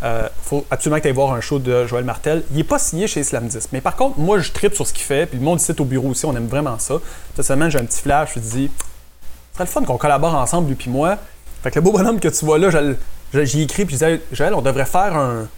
Il 0.02 0.28
faut 0.42 0.64
absolument 0.70 0.98
que 0.98 1.02
tu 1.02 1.08
ailles 1.08 1.14
voir 1.14 1.32
un 1.32 1.40
show 1.40 1.58
de 1.58 1.84
Joël 1.86 2.04
Martel. 2.04 2.44
Il 2.52 2.58
n'est 2.58 2.64
pas 2.64 2.78
signé 2.78 3.08
chez 3.08 3.24
Slam 3.24 3.48
10. 3.48 3.70
Mais 3.72 3.80
par 3.80 3.96
contre, 3.96 4.20
moi, 4.20 4.38
je 4.38 4.52
tripe 4.52 4.74
sur 4.74 4.86
ce 4.86 4.92
qu'il 4.92 5.02
fait. 5.02 5.26
Puis 5.26 5.36
le 5.36 5.44
monde 5.44 5.60
ici 5.60 5.72
au 5.76 5.84
bureau 5.84 6.10
aussi, 6.10 6.26
on 6.26 6.36
aime 6.36 6.46
vraiment 6.46 6.78
ça. 6.78 6.96
Cette 7.34 7.44
semaine, 7.44 7.70
j'ai 7.70 7.80
un 7.80 7.84
petit 7.84 8.02
flash. 8.02 8.34
Je 8.34 8.38
me 8.38 8.44
dis, 8.44 8.70
ce 8.70 9.54
serait 9.54 9.64
le 9.64 9.70
fun 9.70 9.82
qu'on 9.82 9.96
collabore 9.96 10.36
ensemble, 10.36 10.68
lui 10.68 10.76
puis 10.76 10.90
moi. 10.90 11.16
Fait 11.64 11.72
que 11.72 11.76
le 11.76 11.80
beau 11.80 11.90
bonhomme 11.90 12.20
que 12.20 12.28
tu 12.28 12.44
vois 12.44 12.58
là, 12.58 12.70
je 12.70 12.94
j'y 13.32 13.62
écris. 13.62 13.84
Puis 13.84 13.96
je 13.96 14.04
disais, 14.04 14.22
Joël, 14.32 14.54
on 14.54 14.62
devrait 14.62 14.86
faire 14.86 15.16
un. 15.16 15.48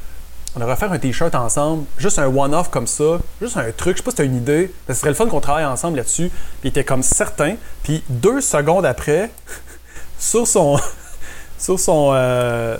On 0.57 0.61
devrait 0.61 0.77
faire 0.77 0.91
un 0.91 0.99
t-shirt 0.99 1.35
ensemble, 1.35 1.85
juste 1.99 2.19
un 2.19 2.27
one-off 2.27 2.71
comme 2.71 2.87
ça, 2.87 3.19
juste 3.41 3.59
un 3.59 3.71
truc, 3.71 3.97
je 3.97 3.99
sais 3.99 4.05
pas 4.05 4.11
si 4.11 4.17
tu 4.17 4.23
as 4.23 4.25
une 4.25 4.37
idée, 4.37 4.73
ce 4.89 4.95
serait 4.95 5.11
le 5.11 5.15
fun 5.15 5.27
qu'on 5.27 5.41
travaille 5.41 5.67
ensemble 5.67 5.99
là-dessus. 5.99 6.31
Puis 6.31 6.65
il 6.65 6.69
était 6.69 6.85
comme 6.85 7.03
certain. 7.03 7.57
Puis 7.83 8.03
deux 8.09 8.41
secondes 8.41 8.87
après, 8.87 9.31
sur 10.19 10.49
son, 10.49 10.81
sur 11.59 11.79
son, 11.79 12.13
euh, 12.15 12.79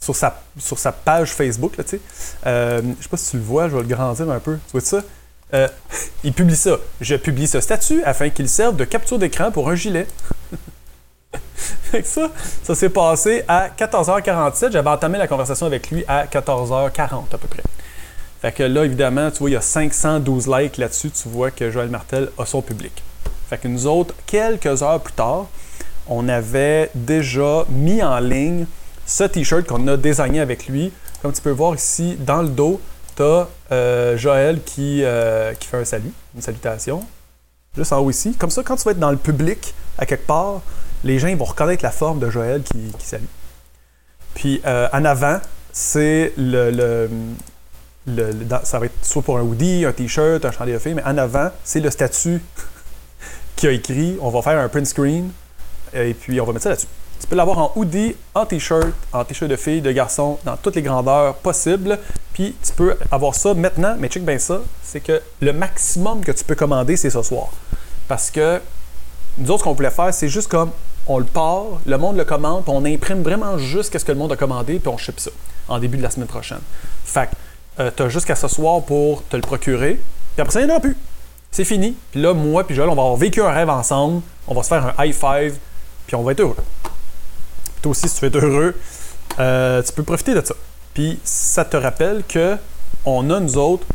sur 0.00 0.16
sa, 0.16 0.42
sur 0.58 0.78
sa 0.78 0.90
page 0.90 1.32
Facebook, 1.32 1.76
là, 1.76 1.84
tu 1.84 1.90
sais. 1.90 2.00
Euh, 2.46 2.80
je 2.98 3.02
sais 3.02 3.08
pas 3.08 3.16
si 3.16 3.30
tu 3.32 3.36
le 3.36 3.42
vois, 3.42 3.68
je 3.68 3.76
vais 3.76 3.82
le 3.82 3.88
grandir 3.88 4.30
un 4.30 4.40
peu. 4.40 4.56
Tu 4.56 4.72
vois 4.72 4.80
ça? 4.80 5.02
Euh, 5.54 5.68
il 6.24 6.32
publie 6.32 6.56
ça. 6.56 6.78
Je 7.00 7.14
publie 7.16 7.46
ce 7.46 7.60
statut 7.60 8.02
afin 8.04 8.30
qu'il 8.30 8.48
serve 8.48 8.76
de 8.76 8.84
capture 8.84 9.18
d'écran 9.18 9.50
pour 9.50 9.68
un 9.68 9.74
gilet. 9.74 10.06
Ça, 12.04 12.30
ça 12.62 12.74
s'est 12.74 12.90
passé 12.90 13.42
à 13.48 13.68
14h47. 13.68 14.72
J'avais 14.72 14.90
entamé 14.90 15.18
la 15.18 15.26
conversation 15.26 15.66
avec 15.66 15.90
lui 15.90 16.04
à 16.06 16.26
14h40 16.26 17.24
à 17.32 17.38
peu 17.38 17.48
près. 17.48 17.62
Fait 18.40 18.52
que 18.52 18.62
là, 18.62 18.84
évidemment, 18.84 19.30
tu 19.30 19.38
vois, 19.38 19.50
il 19.50 19.54
y 19.54 19.56
a 19.56 19.60
512 19.60 20.46
likes 20.46 20.76
là-dessus. 20.76 21.10
Tu 21.10 21.28
vois 21.28 21.50
que 21.50 21.70
Joël 21.70 21.88
Martel 21.88 22.30
a 22.38 22.46
son 22.46 22.62
public. 22.62 23.02
Fait 23.48 23.58
que 23.58 23.66
nous 23.66 23.86
autres, 23.86 24.14
quelques 24.26 24.82
heures 24.82 25.00
plus 25.00 25.14
tard, 25.14 25.46
on 26.06 26.28
avait 26.28 26.90
déjà 26.94 27.64
mis 27.68 28.02
en 28.02 28.18
ligne 28.18 28.66
ce 29.06 29.24
t-shirt 29.24 29.66
qu'on 29.66 29.86
a 29.88 29.96
désigné 29.96 30.40
avec 30.40 30.68
lui. 30.68 30.92
Comme 31.22 31.32
tu 31.32 31.42
peux 31.42 31.50
voir 31.50 31.74
ici, 31.74 32.16
dans 32.20 32.42
le 32.42 32.48
dos, 32.48 32.80
tu 33.16 33.22
as 33.22 34.16
Joël 34.16 34.62
qui, 34.62 35.02
euh, 35.02 35.52
qui 35.54 35.66
fait 35.66 35.78
un 35.78 35.84
salut, 35.84 36.12
une 36.34 36.42
salutation. 36.42 37.02
Juste 37.76 37.92
en 37.92 37.98
haut 37.98 38.10
ici. 38.10 38.34
Comme 38.38 38.50
ça, 38.50 38.62
quand 38.62 38.76
tu 38.76 38.84
vas 38.84 38.92
être 38.92 38.98
dans 38.98 39.10
le 39.10 39.16
public, 39.16 39.74
à 39.98 40.06
quelque 40.06 40.26
part, 40.26 40.62
les 41.04 41.18
gens 41.18 41.34
vont 41.36 41.44
reconnaître 41.44 41.82
la 41.84 41.90
forme 41.90 42.18
de 42.18 42.30
Joël 42.30 42.62
qui, 42.62 42.92
qui. 42.98 43.16
Puis 44.34 44.60
euh, 44.66 44.88
en 44.92 45.04
avant, 45.04 45.38
c'est 45.72 46.32
le, 46.36 46.70
le- 46.70 47.10
ça 48.64 48.78
va 48.78 48.86
être 48.86 49.04
soit 49.04 49.22
pour 49.22 49.36
un 49.38 49.42
hoodie, 49.42 49.84
un 49.84 49.92
t-shirt, 49.92 50.44
un 50.44 50.50
chandail 50.50 50.72
de 50.74 50.78
fille, 50.78 50.94
mais 50.94 51.04
en 51.04 51.18
avant, 51.18 51.50
c'est 51.64 51.80
le 51.80 51.90
statut 51.90 52.42
qui 53.56 53.66
a 53.66 53.70
écrit. 53.72 54.16
On 54.20 54.30
va 54.30 54.40
faire 54.42 54.58
un 54.58 54.68
print 54.68 54.86
screen 54.86 55.30
et 55.92 56.14
puis 56.14 56.40
on 56.40 56.44
va 56.44 56.52
mettre 56.52 56.62
ça 56.64 56.70
là-dessus. 56.70 56.86
Tu 57.20 57.26
peux 57.26 57.34
l'avoir 57.36 57.58
en 57.58 57.72
hoodie, 57.74 58.14
en 58.34 58.46
t-shirt, 58.46 58.88
en 59.12 59.24
t-shirt 59.24 59.50
de 59.50 59.56
fille, 59.56 59.80
de 59.82 59.90
garçon, 59.90 60.38
dans 60.44 60.56
toutes 60.56 60.76
les 60.76 60.82
grandeurs 60.82 61.34
possibles. 61.34 61.98
Puis 62.32 62.54
tu 62.64 62.72
peux 62.72 62.96
avoir 63.10 63.34
ça 63.34 63.52
maintenant, 63.54 63.96
mais 63.98 64.08
check 64.08 64.24
bien 64.24 64.38
ça, 64.38 64.60
c'est 64.84 65.00
que 65.00 65.20
le 65.40 65.52
maximum 65.52 66.22
que 66.24 66.30
tu 66.32 66.44
peux 66.44 66.54
commander, 66.54 66.96
c'est 66.96 67.10
ce 67.10 67.22
soir. 67.22 67.48
Parce 68.06 68.30
que 68.30 68.60
nous 69.38 69.50
autres, 69.50 69.60
ce 69.60 69.64
qu'on 69.64 69.72
voulait 69.72 69.90
faire, 69.90 70.12
c'est 70.12 70.28
juste 70.28 70.48
comme 70.48 70.70
on 71.06 71.18
le 71.18 71.24
part, 71.24 71.64
le 71.86 71.96
monde 71.96 72.16
le 72.16 72.24
commande, 72.24 72.64
puis 72.64 72.72
on 72.74 72.84
imprime 72.84 73.22
vraiment 73.22 73.58
juste 73.58 73.96
ce 73.96 74.04
que 74.04 74.12
le 74.12 74.18
monde 74.18 74.32
a 74.32 74.36
commandé, 74.36 74.78
puis 74.78 74.88
on 74.88 74.98
ship 74.98 75.18
ça 75.18 75.30
en 75.68 75.78
début 75.78 75.96
de 75.96 76.02
la 76.02 76.10
semaine 76.10 76.28
prochaine. 76.28 76.60
Fait 77.04 77.28
que 77.76 77.90
tu 77.90 78.02
as 78.02 78.08
jusqu'à 78.08 78.34
ce 78.34 78.48
soir 78.48 78.82
pour 78.82 79.22
te 79.24 79.36
le 79.36 79.42
procurer, 79.42 79.94
puis 80.34 80.40
après 80.42 80.52
ça, 80.52 80.60
il 80.60 80.66
n'y 80.66 80.70
en 80.70 80.74
aura 80.74 80.80
plus. 80.80 80.96
C'est 81.50 81.64
fini. 81.64 81.96
Puis 82.10 82.20
là, 82.20 82.34
moi 82.34 82.64
puis 82.64 82.74
Joël, 82.74 82.88
on 82.90 82.94
va 82.94 83.02
avoir 83.02 83.16
vécu 83.16 83.42
un 83.42 83.50
rêve 83.50 83.70
ensemble, 83.70 84.22
on 84.46 84.54
va 84.54 84.62
se 84.62 84.68
faire 84.68 84.94
un 84.98 85.04
high 85.04 85.14
five, 85.14 85.56
puis 86.06 86.16
on 86.16 86.22
va 86.22 86.32
être 86.32 86.40
heureux. 86.40 86.56
Puis 86.84 87.82
toi 87.82 87.90
aussi, 87.90 88.08
si 88.08 88.14
tu 88.16 88.20
veux 88.20 88.28
être 88.28 88.44
heureux, 88.44 88.74
euh, 89.38 89.82
tu 89.82 89.92
peux 89.92 90.02
profiter 90.02 90.34
de 90.34 90.44
ça. 90.44 90.54
Puis 90.94 91.18
ça 91.24 91.64
te 91.64 91.76
rappelle 91.76 92.22
que 92.28 92.56
on 93.04 93.30
a, 93.30 93.40
nous 93.40 93.56
autres, 93.56 93.86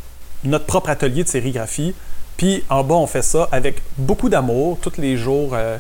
notre 0.44 0.66
propre 0.66 0.90
atelier 0.90 1.24
de 1.24 1.30
sérigraphie. 1.30 1.94
Puis 2.38 2.64
en 2.70 2.84
bas, 2.84 2.96
on 2.96 3.08
fait 3.08 3.22
ça 3.22 3.48
avec 3.52 3.82
beaucoup 3.98 4.30
d'amour. 4.30 4.78
Tous 4.82 4.94
les 4.98 5.18
jours, 5.18 5.52
euh, 5.54 5.78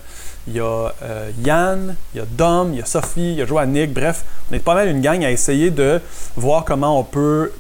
il 0.48 0.54
y 0.54 0.60
a 0.60 0.94
euh, 1.02 1.32
Yann, 1.44 1.96
il 2.14 2.20
y 2.20 2.22
a 2.22 2.26
Dom, 2.26 2.74
il 2.74 2.80
y 2.80 2.82
a 2.82 2.86
Sophie, 2.86 3.32
il 3.32 3.36
y 3.36 3.42
a 3.42 3.46
Joannick. 3.46 3.94
Bref, 3.94 4.24
on 4.52 4.56
est 4.56 4.60
pas 4.60 4.76
mal 4.76 4.88
une 4.88 5.02
gang 5.02 5.24
à 5.24 5.32
essayer 5.32 5.72
de 5.72 6.00
voir 6.36 6.66
comment 6.66 7.00
on 7.00 7.04
peut 7.04 7.52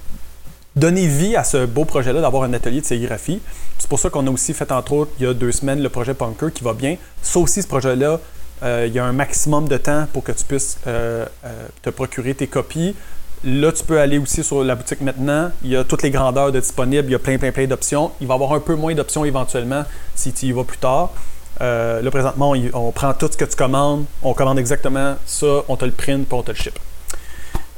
donner 0.75 1.05
vie 1.07 1.35
à 1.35 1.43
ce 1.43 1.65
beau 1.65 1.85
projet-là 1.85 2.21
d'avoir 2.21 2.43
un 2.43 2.53
atelier 2.53 2.81
de 2.81 2.85
sérigraphie. 2.85 3.41
C'est 3.77 3.87
pour 3.87 3.99
ça 3.99 4.09
qu'on 4.09 4.25
a 4.27 4.31
aussi 4.31 4.53
fait, 4.53 4.71
entre 4.71 4.93
autres, 4.93 5.11
il 5.19 5.25
y 5.25 5.27
a 5.27 5.33
deux 5.33 5.51
semaines, 5.51 5.81
le 5.81 5.89
projet 5.89 6.13
Punker 6.13 6.51
qui 6.53 6.63
va 6.63 6.73
bien. 6.73 6.97
Ça 7.21 7.39
aussi, 7.39 7.61
ce 7.61 7.67
projet-là, 7.67 8.19
euh, 8.63 8.85
il 8.87 8.93
y 8.93 8.99
a 8.99 9.05
un 9.05 9.11
maximum 9.13 9.67
de 9.67 9.77
temps 9.77 10.07
pour 10.13 10.23
que 10.23 10.31
tu 10.31 10.43
puisses 10.45 10.77
te 10.83 11.89
procurer 11.89 12.33
tes 12.33 12.47
copies. 12.47 12.95
Là, 13.45 13.73
tu 13.73 13.83
peux 13.83 13.99
aller 13.99 14.17
aussi 14.17 14.41
sur 14.41 14.63
la 14.63 14.75
boutique 14.75 15.01
maintenant. 15.01 15.51
Il 15.63 15.71
y 15.71 15.75
a 15.75 15.83
toutes 15.83 16.01
les 16.01 16.11
grandeurs 16.11 16.51
de 16.51 16.59
disponibles. 16.61 17.09
Il 17.09 17.11
y 17.11 17.15
a 17.15 17.19
plein, 17.19 17.37
plein, 17.37 17.51
plein 17.51 17.67
d'options. 17.67 18.11
Il 18.21 18.27
va 18.27 18.35
y 18.35 18.35
avoir 18.35 18.53
un 18.53 18.61
peu 18.61 18.75
moins 18.75 18.95
d'options 18.95 19.25
éventuellement 19.25 19.83
si 20.15 20.31
tu 20.31 20.45
y 20.45 20.51
vas 20.53 20.63
plus 20.63 20.77
tard. 20.77 21.11
Euh, 21.61 22.01
là, 22.01 22.09
présentement, 22.09 22.53
on, 22.73 22.91
prend 22.91 23.13
tout 23.13 23.29
ce 23.29 23.35
que 23.35 23.43
tu 23.43 23.57
commandes. 23.57 24.05
On 24.21 24.33
commande 24.33 24.59
exactement 24.59 25.15
ça. 25.25 25.63
On 25.67 25.75
te 25.75 25.83
le 25.83 25.91
print 25.91 26.25
puis 26.25 26.37
on 26.37 26.41
te 26.41 26.51
le 26.51 26.57
ship. 26.57 26.79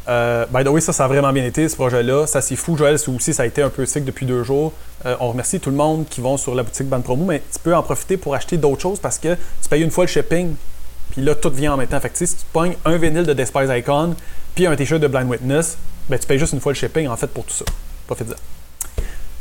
Euh, 0.08 0.46
by 0.54 0.64
the 0.64 0.68
way, 0.68 0.82
ça, 0.82 0.94
ça 0.94 1.06
a 1.06 1.08
vraiment 1.08 1.34
bien 1.34 1.44
été, 1.44 1.68
ce 1.68 1.76
projet-là. 1.76 2.28
Ça, 2.28 2.42
c'est 2.42 2.56
fou. 2.56 2.78
Joël, 2.78 2.98
aussi, 3.08 3.34
ça 3.34 3.42
a 3.42 3.46
été 3.48 3.64
un 3.64 3.70
peu 3.70 3.88
sick 3.88 4.06
depuis 4.06 4.28
deux 4.28 4.44
jours. 4.44 4.72
Euh, 5.08 5.16
on 5.20 5.30
remercie 5.30 5.60
tout 5.60 5.72
le 5.72 5.76
monde 5.76 6.06
qui 6.08 6.22
vont 6.22 6.38
sur 6.38 6.54
la 6.54 6.62
boutique 6.62 6.88
Band 6.88 7.02
Promo, 7.02 7.26
mais 7.26 7.42
tu 7.52 7.58
peux 7.58 7.76
en 7.76 7.82
profiter 7.82 8.18
pour 8.18 8.36
acheter 8.36 8.58
d'autres 8.58 8.82
choses 8.82 9.00
parce 9.00 9.18
que 9.18 9.34
tu 9.34 9.70
payes 9.70 9.82
une 9.82 9.90
fois 9.90 10.04
le 10.04 10.10
shipping, 10.10 10.54
puis 11.10 11.24
là, 11.24 11.34
tout 11.34 11.50
vient 11.50 11.74
en 11.74 11.78
même 11.78 11.88
temps. 11.88 12.00
Fait 12.00 12.10
que, 12.10 12.18
si 12.18 12.28
tu 12.28 12.44
pognes 12.54 12.76
un 12.86 12.98
vinyle 12.98 13.24
de 13.24 13.34
Despise 13.34 13.70
Icon, 13.70 14.16
puis 14.56 14.66
un 14.66 14.76
t-shirt 14.76 15.02
de 15.02 15.08
Blind 15.08 15.30
Witness, 15.30 15.78
ben, 16.10 16.18
tu 16.18 16.26
payes 16.26 16.40
juste 16.40 16.54
une 16.54 16.62
fois 16.62 16.72
le 16.72 16.78
shipping, 16.78 17.08
en 17.08 17.18
fait, 17.18 17.28
pour 17.28 17.46
tout 17.46 17.54
ça. 17.54 17.66
Profite-en. 18.08 18.36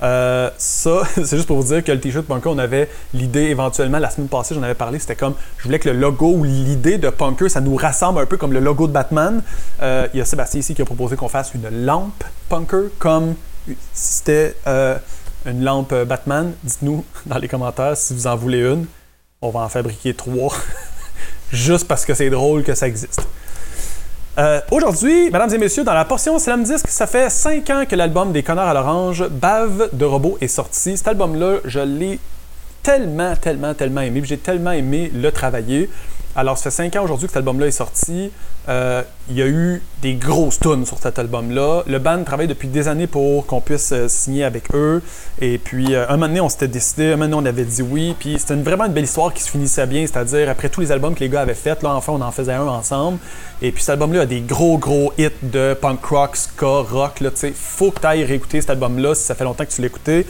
Euh, 0.03 0.51
ça, 0.59 1.03
c'est 1.15 1.37
juste 1.37 1.47
pour 1.47 1.57
vous 1.57 1.73
dire 1.73 1.83
que 1.83 1.93
le 1.93 2.01
t-shirt 2.01 2.27
Punker, 2.27 2.51
on 2.51 2.59
avait 2.59 2.91
l'idée 3.15 3.45
éventuellement, 3.45 3.99
la 3.99 4.11
semaine 4.11 4.29
passée, 4.29 4.55
j'en 4.55 4.63
avais 4.63 4.75
parlé, 4.75 4.99
c'était 4.99 5.17
comme, 5.17 5.35
je 5.59 5.65
voulais 5.65 5.79
que 5.79 5.89
le 5.89 5.99
logo 5.99 6.35
ou 6.35 6.45
l'idée 6.45 6.99
de 6.99 7.09
Punker, 7.09 7.49
ça 7.49 7.61
nous 7.61 7.77
rassemble 7.77 8.21
un 8.21 8.27
peu 8.27 8.37
comme 8.37 8.53
le 8.53 8.61
logo 8.61 8.87
de 8.87 8.93
Batman. 8.93 9.43
Euh, 9.83 10.09
Il 10.13 10.19
y 10.19 10.21
a 10.21 10.25
Sébastien 10.25 10.61
ici 10.61 10.75
qui 10.75 10.83
a 10.83 10.85
proposé 10.85 11.17
qu'on 11.17 11.29
fasse 11.29 11.55
une 11.55 11.69
lampe 11.85 12.25
Punker 12.49 12.91
comme 12.99 13.35
c'était 13.93 14.55
euh, 14.67 14.99
une 15.47 15.65
lampe 15.65 15.93
euh, 15.93 16.05
Batman. 16.05 16.53
Dites-nous 16.63 17.05
dans 17.27 17.39
les 17.39 17.49
commentaires 17.49 17.97
si 17.97 18.15
vous 18.15 18.27
en 18.27 18.37
voulez 18.37 18.61
une. 18.61 18.87
On 19.41 19.51
va 19.51 19.61
en 19.61 19.69
fabriquer 19.69 20.15
trois, 20.15 20.55
juste 21.53 21.87
parce 21.87 22.05
que 22.05 22.15
c'est 22.15 22.31
drôle 22.31 22.63
que 22.63 22.75
ça 22.75 22.89
existe. 22.89 23.27
Euh, 24.37 24.61
Aujourd'hui, 24.73 25.31
mesdames 25.31 25.55
et 25.55 25.59
messieurs, 25.59 25.85
dans 25.85 25.95
la 25.95 26.05
portion 26.05 26.39
Slam 26.41 26.65
Disc, 26.65 26.87
ça 26.89 27.07
fait 27.07 27.31
5 27.31 27.71
ans 27.71 27.85
que 27.89 27.95
l'album 27.95 28.33
des 28.33 28.43
Connards 28.43 28.69
à 28.69 28.75
l'Orange, 28.75 29.29
Bave 29.29 29.91
de 29.93 30.05
Robot, 30.05 30.39
est 30.41 30.49
sorti. 30.49 30.97
Cet 30.97 31.07
album-là, 31.07 31.59
je 31.65 31.79
l'ai 31.79 32.19
tellement, 32.83 33.37
tellement, 33.37 33.75
tellement 33.75 34.01
aimé. 34.01 34.23
J'ai 34.25 34.39
tellement 34.39 34.73
aimé 34.73 35.11
le 35.15 35.31
travailler. 35.31 35.89
Alors, 36.37 36.59
ça 36.59 36.65
fait 36.65 36.71
5 36.91 36.97
ans 36.97 37.05
aujourd'hui 37.05 37.27
que 37.29 37.33
cet 37.33 37.37
album-là 37.39 37.69
est 37.69 37.71
sorti. 37.71 38.33
Euh, 38.69 39.03
il 39.31 39.37
y 39.37 39.43
a 39.43 39.47
eu 39.47 39.81
des 40.03 40.15
grosses 40.15 40.59
tunes 40.59 40.85
sur 40.85 40.99
cet 40.99 41.19
album-là. 41.21 41.83
Le 41.87 41.99
band 42.01 42.25
travaille 42.25 42.49
depuis 42.49 42.67
des 42.67 42.89
années 42.89 43.07
pour 43.07 43.47
qu'on 43.47 43.61
puisse 43.61 43.93
euh, 43.93 44.09
signer 44.09 44.43
avec 44.43 44.75
eux. 44.75 45.01
Et 45.41 45.59
puis, 45.59 45.95
euh, 45.95 46.07
un 46.09 46.13
moment 46.17 46.27
donné, 46.27 46.41
on 46.41 46.49
s'était 46.49 46.67
décidé, 46.67 47.13
un 47.13 47.17
moment 47.17 47.37
donné, 47.37 47.47
on 47.49 47.51
avait 47.51 47.65
dit 47.65 47.83
oui. 47.83 48.17
Puis, 48.19 48.37
c'était 48.41 48.55
une- 48.55 48.65
vraiment 48.65 48.87
une 48.87 48.93
belle 48.93 49.05
histoire 49.05 49.33
qui 49.33 49.45
se 49.45 49.51
finissait 49.51 49.87
bien. 49.87 50.05
C'est-à-dire, 50.09 50.51
après 50.51 50.69
tous 50.71 50.81
les 50.81 50.91
albums 50.91 51.15
que 51.15 51.21
les 51.21 51.29
gars 51.29 51.43
avaient 51.43 51.55
faits, 51.55 51.85
là, 51.85 51.95
enfin, 51.95 52.13
on 52.15 52.21
en 52.21 52.33
faisait 52.33 52.53
un 52.55 52.67
ensemble. 52.67 53.19
Et 53.63 53.71
puis, 53.71 53.83
cet 53.85 53.91
album-là 53.91 54.23
a 54.23 54.27
des 54.27 54.41
gros, 54.41 54.77
gros 54.77 55.13
hits 55.17 55.29
de 55.43 55.75
punk 55.81 56.05
rock, 56.07 56.37
ska, 56.37 56.67
rock. 56.81 57.21
Là, 57.21 57.31
tu 57.31 57.37
sais, 57.37 57.53
faut 57.55 57.93
que 57.93 58.01
tu 58.01 58.07
ailles 58.09 58.25
réécouter 58.25 58.61
cet 58.61 58.71
album-là 58.71 59.15
si 59.15 59.23
ça 59.23 59.37
fait 59.37 59.45
longtemps 59.45 59.65
que 59.65 59.71
tu 59.71 59.85
écouté. 59.85 60.27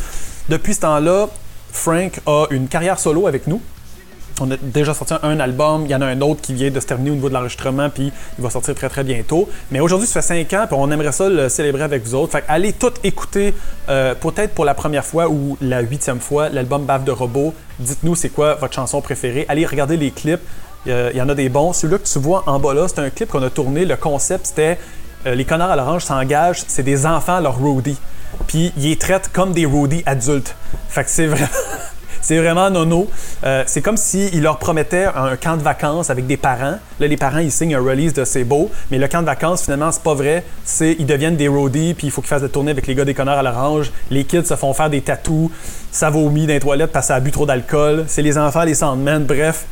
Depuis 0.50 0.74
ce 0.74 0.80
temps-là, 0.80 1.28
Frank 1.72 2.20
a 2.26 2.44
une 2.50 2.68
carrière 2.68 2.98
solo 2.98 3.26
avec 3.26 3.46
nous. 3.46 3.62
On 4.40 4.50
a 4.50 4.56
déjà 4.56 4.94
sorti 4.94 5.14
un 5.22 5.38
album, 5.38 5.84
il 5.84 5.90
y 5.90 5.94
en 5.94 6.00
a 6.00 6.06
un 6.06 6.20
autre 6.20 6.40
qui 6.40 6.54
vient 6.54 6.70
de 6.70 6.80
se 6.80 6.86
terminer 6.86 7.10
au 7.10 7.14
niveau 7.14 7.28
de 7.28 7.34
l'enregistrement, 7.34 7.88
puis 7.88 8.12
il 8.38 8.42
va 8.42 8.50
sortir 8.50 8.74
très 8.74 8.88
très 8.88 9.04
bientôt. 9.04 9.48
Mais 9.70 9.80
aujourd'hui, 9.80 10.08
ça 10.08 10.22
fait 10.22 10.44
5 10.44 10.52
ans, 10.54 10.66
puis 10.66 10.76
on 10.78 10.90
aimerait 10.90 11.12
ça 11.12 11.28
le 11.28 11.48
célébrer 11.48 11.82
avec 11.82 12.02
vous 12.04 12.14
autres. 12.14 12.32
Fait 12.32 12.44
allez 12.48 12.72
tout 12.72 12.92
écouter, 13.04 13.54
euh, 13.88 14.14
peut-être 14.14 14.54
pour 14.54 14.64
la 14.64 14.74
première 14.74 15.04
fois 15.04 15.28
ou 15.28 15.56
la 15.60 15.80
huitième 15.80 16.20
fois, 16.20 16.48
l'album 16.48 16.84
Bave 16.84 17.04
de 17.04 17.12
Robot. 17.12 17.54
Dites-nous 17.78 18.16
c'est 18.16 18.30
quoi 18.30 18.54
votre 18.54 18.74
chanson 18.74 19.00
préférée. 19.00 19.46
Allez 19.48 19.66
regarder 19.66 19.96
les 19.96 20.10
clips, 20.10 20.42
il 20.86 21.16
y 21.16 21.22
en 21.22 21.28
a 21.28 21.34
des 21.34 21.48
bons. 21.48 21.72
Celui-là 21.72 21.98
que 21.98 22.06
tu 22.06 22.18
vois 22.18 22.42
en 22.46 22.58
bas 22.58 22.74
là, 22.74 22.86
c'est 22.88 22.98
un 22.98 23.10
clip 23.10 23.30
qu'on 23.30 23.42
a 23.42 23.50
tourné. 23.50 23.84
Le 23.84 23.96
concept, 23.96 24.48
c'était 24.48 24.78
euh, 25.26 25.34
les 25.34 25.44
connards 25.44 25.70
à 25.70 25.76
l'orange 25.76 26.04
s'engagent, 26.04 26.64
c'est 26.66 26.82
des 26.82 27.06
enfants, 27.06 27.40
leurs 27.40 27.56
roadies. 27.56 27.98
Puis 28.46 28.72
ils 28.76 28.82
les 28.90 28.96
traitent 28.96 29.30
comme 29.32 29.52
des 29.52 29.64
roadies 29.64 30.02
adultes. 30.06 30.54
Fait 30.88 31.04
que 31.04 31.10
c'est. 31.10 31.30
C'est 32.24 32.38
vraiment 32.38 32.70
nono. 32.70 33.06
Euh, 33.44 33.64
c'est 33.66 33.82
comme 33.82 33.98
s'ils 33.98 34.42
leur 34.42 34.58
promettaient 34.58 35.04
un 35.04 35.36
camp 35.36 35.58
de 35.58 35.62
vacances 35.62 36.08
avec 36.08 36.26
des 36.26 36.38
parents. 36.38 36.78
Là, 36.98 37.06
les 37.06 37.18
parents, 37.18 37.40
ils 37.40 37.52
signent 37.52 37.74
un 37.74 37.82
release 37.82 38.14
de 38.14 38.24
c'est 38.24 38.44
beau, 38.44 38.70
mais 38.90 38.96
le 38.96 39.06
camp 39.08 39.20
de 39.20 39.26
vacances, 39.26 39.62
finalement, 39.64 39.92
c'est 39.92 40.02
pas 40.02 40.14
vrai. 40.14 40.42
C'est 40.64 40.96
ils 40.98 41.04
deviennent 41.04 41.36
des 41.36 41.48
roadies, 41.48 41.92
puis 41.92 42.06
il 42.06 42.10
faut 42.10 42.22
qu'ils 42.22 42.28
fassent 42.28 42.40
des 42.40 42.48
tournées 42.48 42.70
avec 42.70 42.86
les 42.86 42.94
gars 42.94 43.04
des 43.04 43.12
connards 43.12 43.40
à 43.40 43.42
l'orange. 43.42 43.92
Les 44.10 44.24
kids 44.24 44.46
se 44.46 44.56
font 44.56 44.72
faire 44.72 44.88
des 44.88 45.02
tatous, 45.02 45.50
ça 45.92 46.08
vomit 46.08 46.46
dans 46.46 46.54
les 46.54 46.60
toilettes 46.60 46.92
parce 46.92 47.04
que 47.04 47.08
ça 47.08 47.16
a 47.16 47.20
bu 47.20 47.30
trop 47.30 47.44
d'alcool. 47.44 48.04
C'est 48.06 48.22
les 48.22 48.38
enfants, 48.38 48.62
les 48.62 48.74
sandmen, 48.74 49.24
bref. 49.24 49.66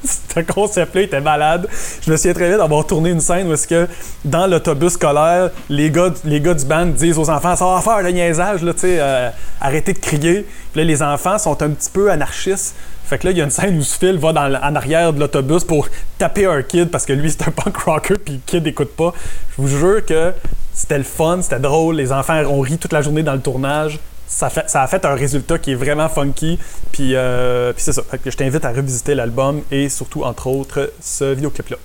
Ce 0.04 0.40
concept-là 0.40 1.02
était 1.02 1.20
malade. 1.20 1.68
Je 2.02 2.10
me 2.10 2.16
souviens 2.16 2.34
très 2.34 2.56
d'avoir 2.56 2.86
tourné 2.86 3.10
une 3.10 3.20
scène 3.20 3.48
où 3.48 3.52
est-ce 3.52 3.66
que 3.66 3.88
dans 4.24 4.46
l'autobus 4.46 4.92
scolaire, 4.92 5.50
les 5.68 5.90
gars, 5.90 6.12
les 6.24 6.40
gars 6.40 6.54
du 6.54 6.64
band 6.64 6.86
disent 6.86 7.18
aux 7.18 7.30
enfants 7.30 7.56
ça 7.56 7.64
va 7.64 7.80
faire 7.80 8.02
le 8.02 8.10
niaisage, 8.10 8.62
là, 8.62 8.72
euh, 8.84 9.30
arrêtez 9.60 9.92
de 9.92 9.98
crier. 9.98 10.46
Puis 10.72 10.80
là, 10.80 10.84
les 10.84 11.02
enfants 11.02 11.38
sont 11.38 11.60
un 11.62 11.70
petit 11.70 11.90
peu 11.90 12.10
anarchistes. 12.10 12.76
Fait 13.04 13.18
que 13.18 13.26
là, 13.26 13.30
il 13.30 13.38
y 13.38 13.40
a 13.40 13.44
une 13.44 13.50
scène 13.50 13.78
où 13.78 13.84
Phil 13.84 14.18
va 14.18 14.30
en 14.30 14.74
arrière 14.74 15.12
de 15.12 15.20
l'autobus 15.20 15.62
pour 15.62 15.88
taper 16.18 16.46
un 16.46 16.62
kid 16.62 16.90
parce 16.90 17.06
que 17.06 17.12
lui, 17.12 17.30
c'est 17.30 17.46
un 17.46 17.52
punk 17.52 17.76
rocker 17.76 18.14
puis 18.14 18.34
le 18.34 18.40
kid 18.44 18.66
écoute 18.66 18.96
pas. 18.96 19.12
Je 19.56 19.62
vous 19.62 19.68
jure 19.68 20.04
que 20.04 20.32
c'était 20.74 20.98
le 20.98 21.04
fun, 21.04 21.38
c'était 21.40 21.60
drôle. 21.60 21.96
Les 21.96 22.12
enfants 22.12 22.36
ont 22.46 22.60
ri 22.60 22.78
toute 22.78 22.92
la 22.92 23.02
journée 23.02 23.22
dans 23.22 23.34
le 23.34 23.40
tournage. 23.40 24.00
Ça, 24.26 24.50
a 24.74 24.86
fait 24.86 25.04
un 25.04 25.14
résultat 25.14 25.58
qui 25.58 25.72
est 25.72 25.76
vraiment 25.76 26.08
funky. 26.08 26.58
Puis, 26.92 27.14
euh, 27.14 27.72
c'est 27.76 27.92
ça. 27.92 28.02
Je 28.24 28.36
t'invite 28.36 28.64
à 28.64 28.70
revisiter 28.70 29.14
l'album 29.14 29.62
et 29.70 29.88
surtout, 29.88 30.24
entre 30.24 30.48
autres, 30.48 30.92
ce 31.00 31.32
vidéoclip-là. 31.32 31.76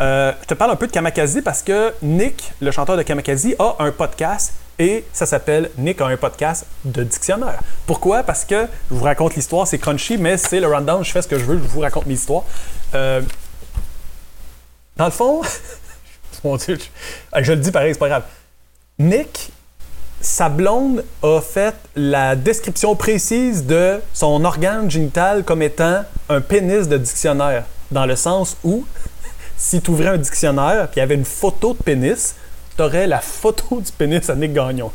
Euh, 0.00 0.32
je 0.42 0.46
te 0.46 0.54
parle 0.54 0.70
un 0.70 0.76
peu 0.76 0.86
de 0.86 0.92
Kamakazi 0.92 1.42
parce 1.42 1.62
que 1.62 1.92
Nick, 2.02 2.52
le 2.60 2.70
chanteur 2.70 2.96
de 2.96 3.02
Kamakazi, 3.02 3.54
a 3.58 3.76
un 3.80 3.90
podcast 3.92 4.54
et 4.78 5.04
ça 5.12 5.26
s'appelle 5.26 5.70
Nick 5.76 6.00
a 6.00 6.06
un 6.06 6.16
podcast 6.16 6.64
de 6.86 7.02
dictionnaire. 7.02 7.60
Pourquoi? 7.86 8.22
Parce 8.22 8.46
que 8.46 8.66
je 8.90 8.94
vous 8.94 9.04
raconte 9.04 9.36
l'histoire, 9.36 9.66
c'est 9.66 9.78
crunchy, 9.78 10.16
mais 10.16 10.38
c'est 10.38 10.58
le 10.58 10.68
rundown, 10.68 11.04
je 11.04 11.10
fais 11.12 11.20
ce 11.20 11.28
que 11.28 11.38
je 11.38 11.44
veux, 11.44 11.58
je 11.58 11.68
vous 11.68 11.80
raconte 11.80 12.06
mes 12.06 12.14
histoires. 12.14 12.44
Euh, 12.94 13.20
dans 14.96 15.04
le 15.04 15.10
fond, 15.10 15.42
mon 16.44 16.56
Dieu, 16.56 16.78
je, 17.36 17.42
je 17.42 17.52
le 17.52 17.58
dis 17.58 17.70
pareil, 17.70 17.92
c'est 17.92 17.98
pas 17.98 18.08
grave. 18.08 18.24
Nick, 18.98 19.52
sa 20.20 20.48
blonde 20.48 21.04
a 21.22 21.40
fait 21.40 21.74
la 21.96 22.36
description 22.36 22.94
précise 22.94 23.64
de 23.64 24.00
son 24.12 24.44
organe 24.44 24.90
génital 24.90 25.44
comme 25.44 25.62
étant 25.62 26.04
un 26.28 26.40
pénis 26.40 26.88
de 26.88 26.98
dictionnaire, 26.98 27.64
dans 27.90 28.06
le 28.06 28.16
sens 28.16 28.56
où 28.62 28.84
si 29.56 29.80
tu 29.80 29.90
ouvrais 29.90 30.08
un 30.08 30.18
dictionnaire 30.18 30.88
puis 30.88 30.98
il 30.98 31.00
y 31.00 31.02
avait 31.02 31.14
une 31.14 31.24
photo 31.24 31.72
de 31.72 31.82
pénis, 31.82 32.34
tu 32.76 32.82
aurais 32.82 33.06
la 33.06 33.20
photo 33.20 33.80
du 33.80 33.92
pénis 33.92 34.28
à 34.28 34.34
Nick 34.34 34.52
Gagnon. 34.52 34.90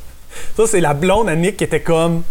Ça, 0.56 0.68
c'est 0.68 0.82
la 0.82 0.94
blonde 0.94 1.30
à 1.30 1.36
Nick 1.36 1.58
qui 1.58 1.64
était 1.64 1.82
comme. 1.82 2.24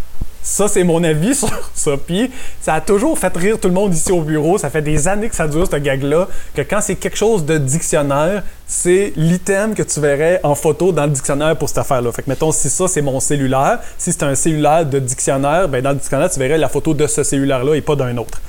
Ça, 0.44 0.68
c'est 0.68 0.84
mon 0.84 1.02
avis 1.02 1.34
sur 1.34 1.48
ça. 1.74 1.92
Puis, 1.96 2.30
ça 2.60 2.74
a 2.74 2.80
toujours 2.80 3.18
fait 3.18 3.34
rire 3.34 3.58
tout 3.58 3.68
le 3.68 3.74
monde 3.74 3.94
ici 3.94 4.12
au 4.12 4.20
bureau. 4.20 4.58
Ça 4.58 4.68
fait 4.68 4.82
des 4.82 5.08
années 5.08 5.30
que 5.30 5.34
ça 5.34 5.48
dure, 5.48 5.66
ce 5.68 5.76
gag-là. 5.76 6.28
Que 6.54 6.60
quand 6.62 6.80
c'est 6.82 6.96
quelque 6.96 7.16
chose 7.16 7.44
de 7.46 7.56
dictionnaire, 7.56 8.42
c'est 8.66 9.14
l'item 9.16 9.74
que 9.74 9.82
tu 9.82 10.00
verrais 10.00 10.40
en 10.42 10.54
photo 10.54 10.92
dans 10.92 11.04
le 11.04 11.10
dictionnaire 11.12 11.56
pour 11.56 11.68
cette 11.68 11.78
affaire-là. 11.78 12.12
Fait 12.12 12.22
que, 12.22 12.30
mettons, 12.30 12.52
si 12.52 12.68
ça, 12.68 12.86
c'est 12.86 13.02
mon 13.02 13.20
cellulaire, 13.20 13.80
si 13.96 14.12
c'est 14.12 14.22
un 14.22 14.34
cellulaire 14.34 14.84
de 14.84 14.98
dictionnaire, 14.98 15.68
ben 15.68 15.82
dans 15.82 15.90
le 15.90 15.96
dictionnaire, 15.96 16.30
tu 16.30 16.38
verrais 16.38 16.58
la 16.58 16.68
photo 16.68 16.92
de 16.92 17.06
ce 17.06 17.22
cellulaire-là 17.22 17.74
et 17.74 17.80
pas 17.80 17.96
d'un 17.96 18.16
autre. 18.18 18.40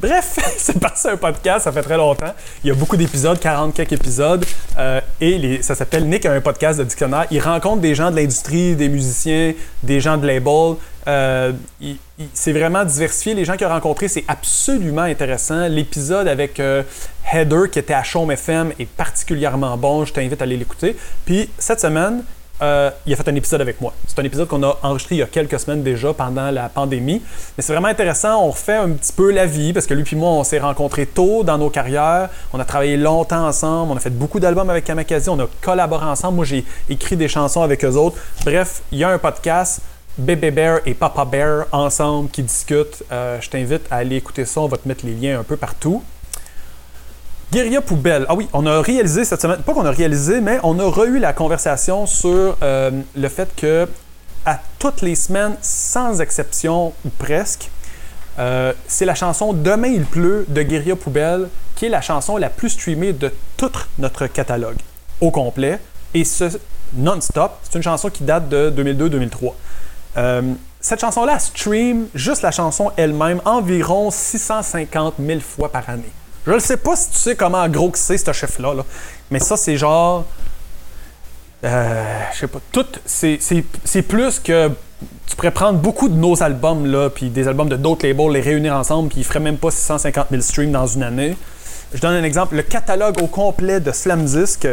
Bref, 0.00 0.38
c'est 0.58 0.78
passé 0.78 1.08
un 1.08 1.16
podcast, 1.16 1.64
ça 1.64 1.72
fait 1.72 1.82
très 1.82 1.96
longtemps. 1.96 2.34
Il 2.62 2.68
y 2.68 2.70
a 2.70 2.74
beaucoup 2.74 2.96
d'épisodes, 2.96 3.38
40 3.38 3.72
quelques 3.72 3.92
épisodes. 3.92 4.44
euh, 4.78 5.00
et 5.20 5.62
ça 5.62 5.74
s'appelle 5.74 6.06
Nick 6.06 6.26
a 6.26 6.32
un 6.32 6.42
podcast 6.42 6.78
de 6.78 6.84
dictionnaire. 6.84 7.26
Il 7.30 7.40
rencontre 7.40 7.80
des 7.80 7.94
gens 7.94 8.10
de 8.10 8.16
l'industrie, 8.16 8.74
des 8.76 8.90
musiciens, 8.90 9.54
des 9.82 10.00
gens 10.00 10.18
de 10.18 10.26
label. 10.26 10.74
Euh, 11.06 11.52
c'est 12.32 12.52
vraiment 12.52 12.84
diversifié. 12.84 13.34
Les 13.34 13.44
gens 13.44 13.56
qu'il 13.56 13.66
a 13.66 13.74
rencontrés, 13.74 14.08
c'est 14.08 14.24
absolument 14.28 15.02
intéressant. 15.02 15.68
L'épisode 15.68 16.28
avec 16.28 16.60
euh, 16.60 16.82
Heather, 17.32 17.70
qui 17.70 17.78
était 17.78 17.94
à 17.94 18.02
Chaume 18.02 18.30
FM, 18.30 18.72
est 18.78 18.88
particulièrement 18.88 19.76
bon. 19.76 20.04
Je 20.04 20.12
t'invite 20.12 20.40
à 20.40 20.44
aller 20.44 20.56
l'écouter. 20.56 20.96
Puis 21.26 21.50
cette 21.58 21.80
semaine, 21.80 22.24
euh, 22.62 22.90
il 23.04 23.12
a 23.12 23.16
fait 23.16 23.28
un 23.28 23.34
épisode 23.34 23.60
avec 23.60 23.80
moi. 23.80 23.92
C'est 24.06 24.18
un 24.18 24.24
épisode 24.24 24.46
qu'on 24.46 24.62
a 24.62 24.78
enregistré 24.82 25.16
il 25.16 25.18
y 25.18 25.22
a 25.22 25.26
quelques 25.26 25.58
semaines 25.58 25.82
déjà 25.82 26.14
pendant 26.14 26.50
la 26.50 26.68
pandémie. 26.68 27.20
Mais 27.56 27.62
c'est 27.62 27.72
vraiment 27.72 27.88
intéressant. 27.88 28.42
On 28.44 28.50
refait 28.50 28.76
un 28.76 28.90
petit 28.90 29.12
peu 29.12 29.32
la 29.32 29.44
vie 29.44 29.72
parce 29.72 29.86
que 29.86 29.94
lui 29.94 30.04
et 30.10 30.16
moi, 30.16 30.30
on 30.30 30.44
s'est 30.44 30.60
rencontrés 30.60 31.06
tôt 31.06 31.42
dans 31.42 31.58
nos 31.58 31.68
carrières. 31.68 32.30
On 32.52 32.60
a 32.60 32.64
travaillé 32.64 32.96
longtemps 32.96 33.46
ensemble. 33.46 33.92
On 33.92 33.96
a 33.96 34.00
fait 34.00 34.10
beaucoup 34.10 34.38
d'albums 34.38 34.70
avec 34.70 34.84
Kamakazi. 34.84 35.28
On 35.28 35.40
a 35.40 35.48
collaboré 35.60 36.06
ensemble. 36.06 36.36
Moi, 36.36 36.44
j'ai 36.44 36.64
écrit 36.88 37.16
des 37.16 37.28
chansons 37.28 37.62
avec 37.62 37.84
eux 37.84 37.94
autres. 37.94 38.18
Bref, 38.44 38.82
il 38.92 38.98
y 38.98 39.04
a 39.04 39.10
un 39.10 39.18
podcast. 39.18 39.80
Bébé 40.16 40.50
Bear 40.52 40.78
et 40.86 40.94
Papa 40.94 41.24
Bear 41.24 41.66
ensemble 41.72 42.30
qui 42.30 42.42
discutent. 42.42 43.02
Euh, 43.10 43.40
je 43.40 43.50
t'invite 43.50 43.82
à 43.90 43.96
aller 43.96 44.16
écouter 44.16 44.44
ça. 44.44 44.60
On 44.60 44.68
va 44.68 44.76
te 44.76 44.86
mettre 44.86 45.04
les 45.04 45.14
liens 45.14 45.40
un 45.40 45.42
peu 45.42 45.56
partout. 45.56 46.02
Guérilla 47.52 47.80
Poubelle. 47.80 48.26
Ah 48.28 48.34
oui, 48.34 48.48
on 48.52 48.66
a 48.66 48.80
réalisé 48.80 49.24
cette 49.24 49.40
semaine, 49.40 49.62
pas 49.62 49.74
qu'on 49.74 49.84
a 49.84 49.90
réalisé, 49.90 50.40
mais 50.40 50.58
on 50.62 50.78
a 50.78 50.84
re-eu 50.84 51.18
la 51.18 51.32
conversation 51.32 52.06
sur 52.06 52.56
euh, 52.62 52.90
le 53.16 53.28
fait 53.28 53.48
que 53.56 53.88
à 54.46 54.60
toutes 54.78 55.02
les 55.02 55.14
semaines, 55.14 55.56
sans 55.62 56.20
exception 56.20 56.92
ou 57.04 57.08
presque, 57.18 57.70
euh, 58.38 58.72
c'est 58.88 59.04
la 59.04 59.14
chanson 59.14 59.52
Demain 59.52 59.88
il 59.88 60.04
pleut 60.04 60.44
de 60.48 60.62
Guérilla 60.62 60.96
Poubelle 60.96 61.48
qui 61.76 61.86
est 61.86 61.88
la 61.88 62.00
chanson 62.00 62.36
la 62.36 62.50
plus 62.50 62.70
streamée 62.70 63.12
de 63.12 63.32
tout 63.56 63.70
notre 63.98 64.26
catalogue 64.26 64.78
au 65.20 65.30
complet. 65.30 65.78
Et 66.12 66.24
ce 66.24 66.44
non-stop, 66.94 67.52
c'est 67.62 67.76
une 67.76 67.82
chanson 67.82 68.10
qui 68.10 68.24
date 68.24 68.48
de 68.48 68.72
2002-2003. 68.76 69.52
Euh, 70.16 70.42
cette 70.80 71.00
chanson-là 71.00 71.38
stream 71.38 72.06
juste 72.14 72.42
la 72.42 72.50
chanson 72.50 72.92
elle-même 72.96 73.40
environ 73.44 74.10
650 74.10 75.14
000 75.18 75.40
fois 75.40 75.72
par 75.72 75.88
année. 75.88 76.10
Je 76.46 76.52
ne 76.52 76.58
sais 76.58 76.76
pas 76.76 76.94
si 76.94 77.10
tu 77.10 77.18
sais 77.18 77.36
comment 77.36 77.66
gros 77.68 77.90
que 77.90 77.98
c'est 77.98 78.18
ce 78.18 78.32
chiffre-là, 78.32 78.74
là, 78.74 78.84
mais 79.30 79.38
ça 79.40 79.56
c'est 79.56 79.76
genre, 79.78 80.24
euh, 81.64 82.04
je 82.34 82.38
sais 82.40 82.46
pas, 82.46 82.58
tout, 82.70 82.84
c'est- 83.06 83.38
plus 84.02 84.38
que 84.40 84.68
tu 85.26 85.36
pourrais 85.36 85.50
prendre 85.50 85.78
beaucoup 85.78 86.08
de 86.10 86.14
nos 86.14 86.42
albums 86.42 86.84
là, 86.84 87.08
puis 87.08 87.30
des 87.30 87.48
albums 87.48 87.68
de 87.70 87.76
d'autres 87.76 88.06
labels, 88.06 88.30
les 88.32 88.40
réunir 88.42 88.74
ensemble, 88.76 89.08
puis 89.08 89.20
ils 89.20 89.24
feraient 89.24 89.40
même 89.40 89.56
pas 89.56 89.70
650 89.70 90.26
000 90.30 90.42
streams 90.42 90.70
dans 90.72 90.86
une 90.86 91.02
année. 91.02 91.34
Je 91.94 92.00
donne 92.00 92.14
un 92.14 92.24
exemple, 92.24 92.56
le 92.56 92.62
catalogue 92.62 93.22
au 93.22 93.26
complet 93.26 93.80
de 93.80 93.90
Slam 93.92 94.24
Disc 94.24 94.68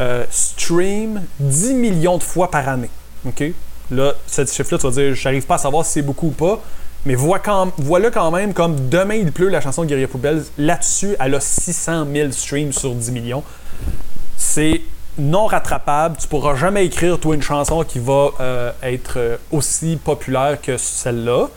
euh, 0.00 0.24
stream 0.30 1.22
10 1.38 1.74
millions 1.74 2.18
de 2.18 2.22
fois 2.24 2.50
par 2.50 2.68
année. 2.68 2.90
OK? 3.26 3.44
Là, 3.90 4.14
ce 4.26 4.44
chiffre-là, 4.44 4.78
tu 4.78 4.86
vas 4.86 4.92
dire, 4.92 5.14
j'arrive 5.14 5.46
pas 5.46 5.54
à 5.54 5.58
savoir 5.58 5.84
si 5.84 5.92
c'est 5.92 6.02
beaucoup 6.02 6.28
ou 6.28 6.32
pas, 6.32 6.60
mais 7.06 7.16
quand, 7.42 7.72
voilà 7.78 8.10
quand 8.10 8.30
même 8.30 8.52
comme 8.52 8.88
Demain 8.88 9.14
il 9.14 9.32
pleut, 9.32 9.48
la 9.48 9.60
chanson 9.60 9.82
de 9.82 9.88
Guerrier 9.88 10.06
Poubelle, 10.06 10.44
là-dessus, 10.58 11.16
elle 11.20 11.34
a 11.34 11.40
600 11.40 12.06
000 12.12 12.32
streams 12.32 12.72
sur 12.72 12.94
10 12.94 13.12
millions. 13.12 13.42
C'est 14.36 14.82
non 15.18 15.46
rattrapable. 15.46 16.16
Tu 16.18 16.28
pourras 16.28 16.54
jamais 16.54 16.84
écrire, 16.86 17.18
toi, 17.18 17.34
une 17.34 17.42
chanson 17.42 17.82
qui 17.84 17.98
va 17.98 18.30
euh, 18.40 18.72
être 18.82 19.14
euh, 19.16 19.36
aussi 19.50 19.96
populaire 19.96 20.60
que 20.60 20.76
celle-là. 20.76 21.48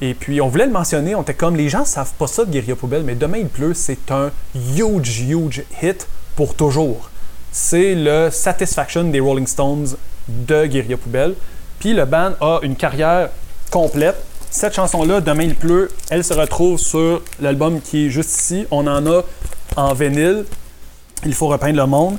Et 0.00 0.14
puis, 0.14 0.40
on 0.40 0.48
voulait 0.48 0.66
le 0.66 0.72
mentionner, 0.72 1.14
on 1.14 1.22
était 1.22 1.34
comme, 1.34 1.56
les 1.56 1.68
gens 1.68 1.84
savent 1.84 2.12
pas 2.18 2.26
ça 2.26 2.44
de 2.44 2.50
Guérilla 2.50 2.76
Poubelle, 2.76 3.02
mais 3.02 3.14
Demain 3.14 3.38
il 3.38 3.48
pleut, 3.48 3.74
c'est 3.74 4.10
un 4.10 4.30
huge, 4.54 5.20
huge 5.20 5.64
hit 5.82 6.06
pour 6.36 6.54
toujours. 6.54 7.10
c'est 7.50 7.94
le 7.96 8.30
Satisfaction 8.30 9.04
des 9.04 9.18
Rolling 9.18 9.46
Stones 9.46 9.96
de 10.28 10.66
Guerilla 10.66 10.96
Poubelle. 10.96 11.34
Puis 11.78 11.94
le 11.94 12.04
band 12.04 12.32
a 12.40 12.60
une 12.62 12.76
carrière 12.76 13.28
complète. 13.70 14.16
Cette 14.50 14.74
chanson-là, 14.74 15.20
Demain 15.20 15.44
il 15.44 15.54
pleut, 15.54 15.90
elle 16.10 16.24
se 16.24 16.34
retrouve 16.34 16.78
sur 16.78 17.22
l'album 17.40 17.80
qui 17.80 18.06
est 18.06 18.10
juste 18.10 18.30
ici. 18.30 18.66
On 18.70 18.86
en 18.86 19.06
a 19.06 19.22
en 19.76 19.94
vinyle. 19.94 20.44
Il 21.24 21.34
faut 21.34 21.48
repeindre 21.48 21.76
le 21.76 21.86
monde. 21.86 22.16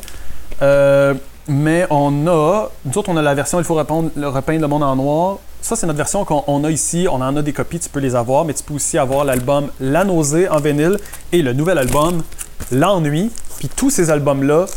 Euh, 0.62 1.14
mais 1.48 1.88
on 1.90 2.28
a, 2.28 2.70
nous 2.86 2.98
autres, 2.98 3.10
on 3.10 3.18
a 3.18 3.22
la 3.22 3.34
version 3.34 3.60
Il 3.60 3.66
faut 3.66 3.76
repeindre, 3.76 4.12
repeindre 4.16 4.62
le 4.62 4.68
monde 4.68 4.84
en 4.84 4.96
noir. 4.96 5.38
Ça, 5.62 5.76
c'est 5.76 5.88
notre 5.88 5.98
version 5.98 6.24
qu'on 6.24 6.64
a 6.64 6.72
ici. 6.72 7.08
On 7.12 7.16
en 7.16 7.36
a 7.36 7.42
des 7.42 7.54
copies, 7.54 7.80
tu 7.80 7.90
peux 7.90 8.00
les 8.00 8.16
avoir, 8.16 8.46
mais 8.46 8.54
tu 8.54 8.64
peux 8.64 8.76
aussi 8.76 8.98
avoir 8.98 9.26
l'album 9.26 9.70
La 9.80 10.04
Nausée 10.04 10.48
en 10.48 10.60
vinyle 10.60 10.98
et 11.32 11.42
le 11.42 11.54
nouvel 11.54 11.78
album 11.78 12.24
L'Ennui. 12.72 13.32
Puis 13.58 13.68
tous 13.68 13.90
ces 13.90 14.10
albums-là 14.10 14.68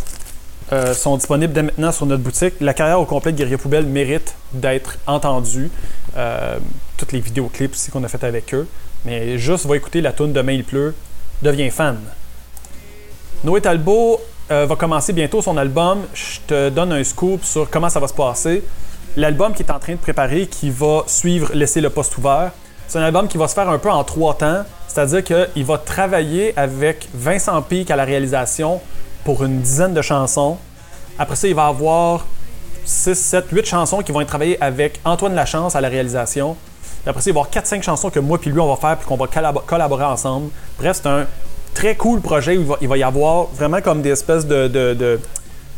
euh, 0.72 0.94
sont 0.94 1.18
disponibles 1.18 1.52
dès 1.52 1.62
maintenant 1.62 1.92
sur 1.92 2.06
notre 2.06 2.22
boutique. 2.22 2.54
La 2.60 2.72
carrière 2.72 2.98
au 2.98 3.04
complet 3.04 3.32
de 3.32 3.36
Guerrier 3.36 3.58
Poubelle 3.58 3.84
mérite 3.84 4.34
d'être 4.54 4.96
entendue. 5.06 5.70
Euh, 6.16 6.58
toutes 6.96 7.12
les 7.12 7.20
vidéoclips 7.20 7.72
aussi 7.72 7.90
qu'on 7.90 8.02
a 8.04 8.08
fait 8.08 8.24
avec 8.24 8.54
eux. 8.54 8.66
Mais 9.04 9.36
juste 9.36 9.66
va 9.66 9.76
écouter 9.76 10.00
la 10.00 10.12
tune 10.12 10.32
Demain 10.32 10.52
il 10.52 10.64
pleut, 10.64 10.94
deviens 11.42 11.70
fan. 11.70 11.98
Noé 13.44 13.60
Talbot 13.60 14.18
euh, 14.50 14.64
va 14.64 14.76
commencer 14.76 15.12
bientôt 15.12 15.42
son 15.42 15.58
album. 15.58 16.04
Je 16.14 16.38
te 16.46 16.68
donne 16.70 16.92
un 16.92 17.04
scoop 17.04 17.44
sur 17.44 17.68
comment 17.68 17.90
ça 17.90 18.00
va 18.00 18.08
se 18.08 18.14
passer. 18.14 18.62
L'album 19.16 19.52
qu'il 19.52 19.66
est 19.66 19.72
en 19.72 19.78
train 19.78 19.92
de 19.92 19.98
préparer, 19.98 20.46
qui 20.46 20.70
va 20.70 21.02
suivre 21.06 21.50
Laisser 21.52 21.82
le 21.82 21.90
poste 21.90 22.16
ouvert, 22.16 22.52
c'est 22.88 22.98
un 22.98 23.02
album 23.02 23.28
qui 23.28 23.36
va 23.36 23.46
se 23.46 23.54
faire 23.54 23.68
un 23.68 23.78
peu 23.78 23.90
en 23.90 24.04
trois 24.04 24.34
temps. 24.38 24.62
C'est-à-dire 24.88 25.22
qu'il 25.22 25.64
va 25.66 25.76
travailler 25.76 26.54
avec 26.56 27.08
Vincent 27.12 27.60
Pic 27.60 27.90
à 27.90 27.96
la 27.96 28.04
réalisation 28.04 28.80
pour 29.24 29.44
une 29.44 29.60
dizaine 29.60 29.94
de 29.94 30.02
chansons. 30.02 30.58
Après 31.18 31.36
ça, 31.36 31.48
il 31.48 31.54
va 31.54 31.66
avoir 31.66 32.26
6, 32.84 33.14
7, 33.14 33.46
8 33.50 33.66
chansons 33.66 34.02
qui 34.02 34.12
vont 34.12 34.20
être 34.20 34.28
travaillées 34.28 34.60
avec 34.62 35.00
Antoine 35.04 35.34
Lachance 35.34 35.76
à 35.76 35.80
la 35.80 35.88
réalisation. 35.88 36.56
Après 37.06 37.20
ça, 37.20 37.30
il 37.30 37.34
va 37.34 37.40
y 37.40 37.42
avoir 37.42 37.64
4-5 37.64 37.82
chansons 37.82 38.10
que 38.10 38.20
moi 38.20 38.38
puis 38.38 38.50
lui, 38.50 38.60
on 38.60 38.68
va 38.68 38.76
faire 38.76 38.96
puis 38.96 39.06
qu'on 39.06 39.16
va 39.16 39.26
collaborer 39.66 40.04
ensemble. 40.04 40.50
Bref, 40.78 41.00
c'est 41.02 41.08
un 41.08 41.26
très 41.74 41.96
cool 41.96 42.20
projet 42.20 42.56
il 42.80 42.88
va, 42.88 42.96
y 42.96 43.02
avoir 43.02 43.46
vraiment 43.46 43.80
comme 43.80 44.02
des 44.02 44.10
espèces 44.10 44.46
de, 44.46 44.68
de, 44.68 45.18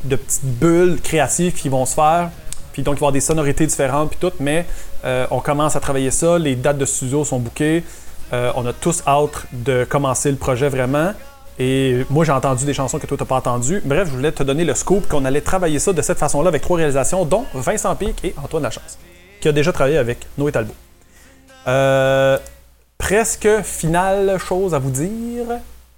petites 0.05 0.45
bulles 0.45 1.01
créatives 1.03 1.53
qui 1.55 1.69
vont 1.69 1.87
se 1.87 1.95
faire. 1.95 2.31
Puis 2.73 2.83
donc, 2.83 2.97
il 2.97 2.99
va 2.99 3.05
y 3.05 3.05
avoir 3.05 3.13
des 3.13 3.21
sonorités 3.21 3.67
différentes 3.67 4.11
puis 4.11 4.19
tout, 4.21 4.33
mais 4.41 4.67
euh, 5.05 5.27
on 5.31 5.41
commence 5.41 5.77
à 5.77 5.81
travailler 5.81 6.11
ça. 6.11 6.39
Les 6.39 6.57
dates 6.57 6.79
de 6.79 6.85
studio 6.85 7.25
sont 7.25 7.39
bookées. 7.39 7.85
Euh, 8.33 8.51
on 8.57 8.67
a 8.67 8.73
tous 8.73 9.03
hâte 9.07 9.47
de 9.53 9.85
commencer 9.85 10.31
le 10.31 10.37
projet 10.37 10.69
vraiment. 10.69 11.13
Et 11.59 12.05
moi, 12.11 12.25
j'ai 12.25 12.33
entendu 12.33 12.65
des 12.65 12.75
chansons 12.75 12.99
que 12.99 13.07
toi, 13.07 13.17
t'as 13.17 13.25
pas 13.25 13.37
entendues. 13.37 13.81
Bref, 13.85 14.09
je 14.09 14.17
voulais 14.17 14.33
te 14.33 14.43
donner 14.43 14.65
le 14.65 14.75
scoop 14.75 15.07
qu'on 15.09 15.25
allait 15.25 15.41
travailler 15.41 15.79
ça 15.79 15.93
de 15.93 16.03
cette 16.03 16.19
façon-là 16.19 16.49
avec 16.49 16.63
trois 16.63 16.79
réalisations, 16.79 17.25
dont 17.25 17.45
Vincent 17.55 17.95
Pic 17.95 18.25
et 18.25 18.35
Antoine 18.43 18.65
Lachance, 18.65 18.99
qui 19.41 19.49
a 19.49 19.53
déjà 19.53 19.73
travaillé 19.73 19.99
avec 19.99 20.27
Noé 20.37 20.51
Talbot. 20.51 20.75
Euh, 21.67 22.39
presque 22.99 23.49
finale 23.63 24.39
chose 24.39 24.75
à 24.75 24.79
vous 24.79 24.91
dire. 24.91 25.47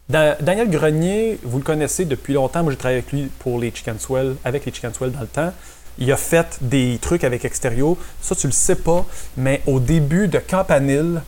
Daniel 0.08 0.70
Grenier, 0.70 1.38
vous 1.42 1.58
le 1.58 1.64
connaissez 1.64 2.04
depuis 2.04 2.34
longtemps. 2.34 2.62
Moi, 2.62 2.72
j'ai 2.72 2.78
travaillé 2.78 2.98
avec 2.98 3.10
lui 3.12 3.30
pour 3.38 3.58
les 3.58 3.72
Chicken 3.74 3.98
Swell, 3.98 4.36
avec 4.44 4.64
les 4.66 4.72
Chicken 4.72 4.94
Swell 4.94 5.10
dans 5.10 5.20
le 5.20 5.26
temps. 5.26 5.52
Il 5.98 6.12
a 6.12 6.16
fait 6.16 6.58
des 6.60 6.98
trucs 7.00 7.24
avec 7.24 7.44
Exterio. 7.44 7.98
Ça, 8.20 8.36
tu 8.36 8.46
le 8.46 8.52
sais 8.52 8.76
pas, 8.76 9.04
mais 9.36 9.62
au 9.66 9.80
début 9.80 10.28
de 10.28 10.38
Campanile, 10.38 11.22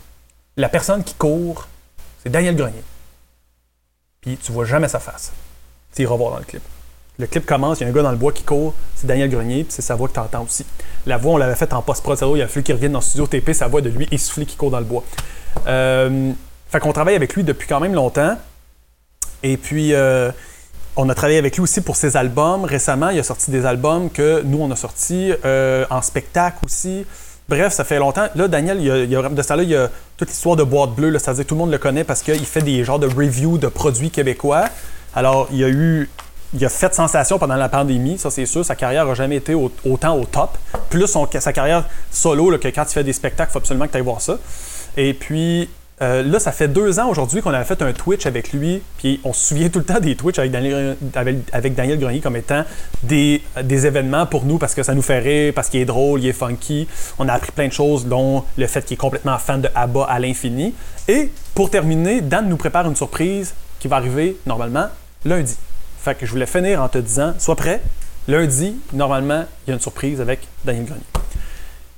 la 0.57 0.69
personne 0.69 1.03
qui 1.03 1.15
court, 1.15 1.67
c'est 2.23 2.31
Daniel 2.31 2.55
Grenier. 2.55 2.83
Tu 4.37 4.53
vois 4.53 4.65
jamais 4.65 4.89
sa 4.89 4.99
face. 4.99 5.33
Tu 5.95 6.03
iras 6.03 6.17
voir 6.17 6.33
dans 6.33 6.39
le 6.39 6.45
clip. 6.45 6.63
Le 7.19 7.27
clip 7.27 7.45
commence, 7.47 7.81
il 7.81 7.83
y 7.83 7.87
a 7.87 7.91
un 7.91 7.93
gars 7.93 8.03
dans 8.03 8.13
le 8.13 8.17
bois 8.17 8.31
qui 8.31 8.45
court, 8.45 8.75
c'est 8.95 9.09
Daniel 9.09 9.29
Grenier, 9.29 9.65
puis 9.65 9.73
c'est 9.73 9.83
sa 9.83 9.97
voix 9.97 10.07
que 10.07 10.15
tu 10.15 10.21
entends 10.21 10.45
aussi. 10.45 10.65
La 11.05 11.17
voix, 11.17 11.33
on 11.33 11.37
l'avait 11.37 11.57
faite 11.57 11.73
en 11.73 11.83
post-prod, 11.83 12.17
il 12.37 12.43
a 12.43 12.47
fallu 12.47 12.63
qu'il 12.63 12.77
revienne 12.77 12.93
dans 12.93 13.01
le 13.01 13.05
studio 13.05 13.27
TP, 13.27 13.53
sa 13.53 13.67
voix 13.67 13.81
de 13.81 13.89
lui 13.89 14.07
essoufflé 14.13 14.47
qui 14.47 14.57
court 14.57 14.71
dans 14.71 14.79
le 14.79 14.85
bois. 14.85 15.03
Euh, 15.67 16.31
fait 16.69 16.79
qu'on 16.79 16.93
travaille 16.93 17.17
avec 17.17 17.35
lui 17.35 17.43
depuis 17.43 17.67
quand 17.67 17.81
même 17.81 17.95
longtemps. 17.95 18.37
Et 19.43 19.57
puis, 19.57 19.95
euh, 19.95 20.31
on 20.97 21.09
a 21.09 21.15
travaillé 21.15 21.39
avec 21.39 21.57
lui 21.57 21.63
aussi 21.63 21.81
pour 21.81 21.97
ses 21.97 22.17
albums. 22.17 22.65
Récemment, 22.65 23.11
il 23.11 23.19
a 23.19 23.25
sorti 23.25 23.51
des 23.51 23.67
albums 23.67 24.11
que 24.11 24.43
nous, 24.45 24.59
on 24.61 24.71
a 24.71 24.77
sortis 24.77 25.33
euh, 25.45 25.87
en 25.91 26.03
spectacle 26.03 26.59
aussi. 26.65 27.05
Bref, 27.49 27.73
ça 27.73 27.85
fait 27.85 27.99
longtemps. 27.99 28.29
Là, 28.35 28.47
Daniel, 28.47 28.79
il 28.79 29.11
y 29.11 29.17
a, 29.17 29.29
de 29.29 29.43
ça 29.43 29.57
là, 29.57 29.63
il 29.63 29.71
y 29.71 29.77
a 29.77 29.89
toute 30.19 30.29
l'histoire 30.29 30.55
de 30.55 30.65
boîte 30.65 30.91
bleue. 30.91 31.19
C'est-à-dire 31.19 31.47
tout 31.47 31.55
le 31.55 31.61
monde 31.61 31.71
le 31.71 31.79
connaît 31.79 32.05
parce 32.05 32.23
qu'il 32.23 32.45
fait 32.45 32.61
des 32.61 32.85
genres 32.85 32.99
de 32.99 33.07
reviews 33.07 33.57
de 33.57 33.69
produits 33.69 34.11
québécois. 34.11 34.67
Alors, 35.15 35.49
il 35.51 35.59
y 35.59 35.65
a 35.65 35.69
eu. 35.69 36.11
Il 36.55 36.65
a 36.65 36.71
fait 36.71 36.95
sensation 36.95 37.39
pendant 37.39 37.57
la 37.57 37.69
pandémie, 37.69 38.17
ça 38.17 38.31
c'est 38.31 38.47
sûr. 38.47 38.65
Sa 38.65 38.75
carrière 38.75 39.05
n'a 39.05 39.13
jamais 39.13 39.37
été 39.37 39.55
autant 39.55 40.17
au 40.17 40.25
top. 40.25 40.57
Plus 40.89 41.07
sa 41.41 41.53
carrière 41.53 41.85
solo, 42.11 42.57
que 42.59 42.69
quand 42.69 42.85
il 42.85 42.93
fait 42.93 43.05
des 43.05 43.13
spectacles, 43.13 43.51
il 43.51 43.53
faut 43.53 43.59
absolument 43.59 43.87
que 43.87 43.93
tu 43.93 43.99
ailles 43.99 44.05
voir 44.05 44.23
ça. 44.23 44.39
Et 44.97 45.13
puis, 45.13 45.69
euh, 46.01 46.23
là, 46.23 46.39
ça 46.39 46.53
fait 46.53 46.69
deux 46.69 47.01
ans 47.01 47.09
aujourd'hui 47.09 47.43
qu'on 47.43 47.53
avait 47.53 47.65
fait 47.65 47.83
un 47.83 47.93
Twitch 47.93 48.27
avec 48.27 48.53
lui, 48.53 48.83
puis 48.99 49.21
on 49.25 49.33
se 49.33 49.49
souvient 49.49 49.69
tout 49.69 49.81
le 49.81 49.85
temps 49.85 49.99
des 49.99 50.15
Twitch 50.15 50.39
avec 50.39 50.53
Daniel, 50.53 51.99
Grenier 51.99 52.21
comme 52.21 52.37
étant 52.37 52.65
des, 53.03 53.43
des, 53.65 53.87
événements 53.87 54.27
pour 54.27 54.45
nous 54.45 54.59
parce 54.59 54.75
que 54.75 54.83
ça 54.83 54.95
nous 54.95 55.03
fait 55.03 55.19
rire, 55.19 55.53
parce 55.55 55.69
qu'il 55.69 55.81
est 55.81 55.85
drôle, 55.85 56.21
il 56.21 56.29
est 56.29 56.33
funky. 56.33 56.87
On 57.19 57.29
a 57.29 57.33
appris 57.33 57.51
plein 57.51 57.67
de 57.67 57.73
choses, 57.73 58.07
dont 58.07 58.45
le 58.57 58.67
fait 58.67 58.85
qu'il 58.85 58.95
est 58.95 58.99
complètement 58.99 59.39
fan 59.39 59.61
de 59.61 59.69
ABBA 59.75 60.05
à 60.05 60.19
l'infini. 60.21 60.73
Et 61.09 61.31
pour 61.55 61.71
terminer, 61.71 62.21
Dan 62.21 62.49
nous 62.49 62.57
prépare 62.57 62.87
une 62.87 62.97
surprise 62.97 63.55
qui 63.81 63.89
va 63.89 63.97
arriver 63.97 64.37
normalement 64.47 64.87
lundi. 65.25 65.57
Fait 66.01 66.15
que 66.15 66.27
je 66.27 66.31
voulais 66.31 66.47
finir 66.47 66.81
en 66.83 66.89
te 66.89 66.99
disant, 66.99 67.35
sois 67.39 67.57
prêt. 67.57 67.83
Lundi, 68.29 68.77
normalement, 68.93 69.45
il 69.67 69.71
y 69.71 69.73
a 69.73 69.75
une 69.75 69.81
surprise 69.81 70.21
avec 70.21 70.41
Daniel 70.65 70.85
Grenier. 70.85 71.18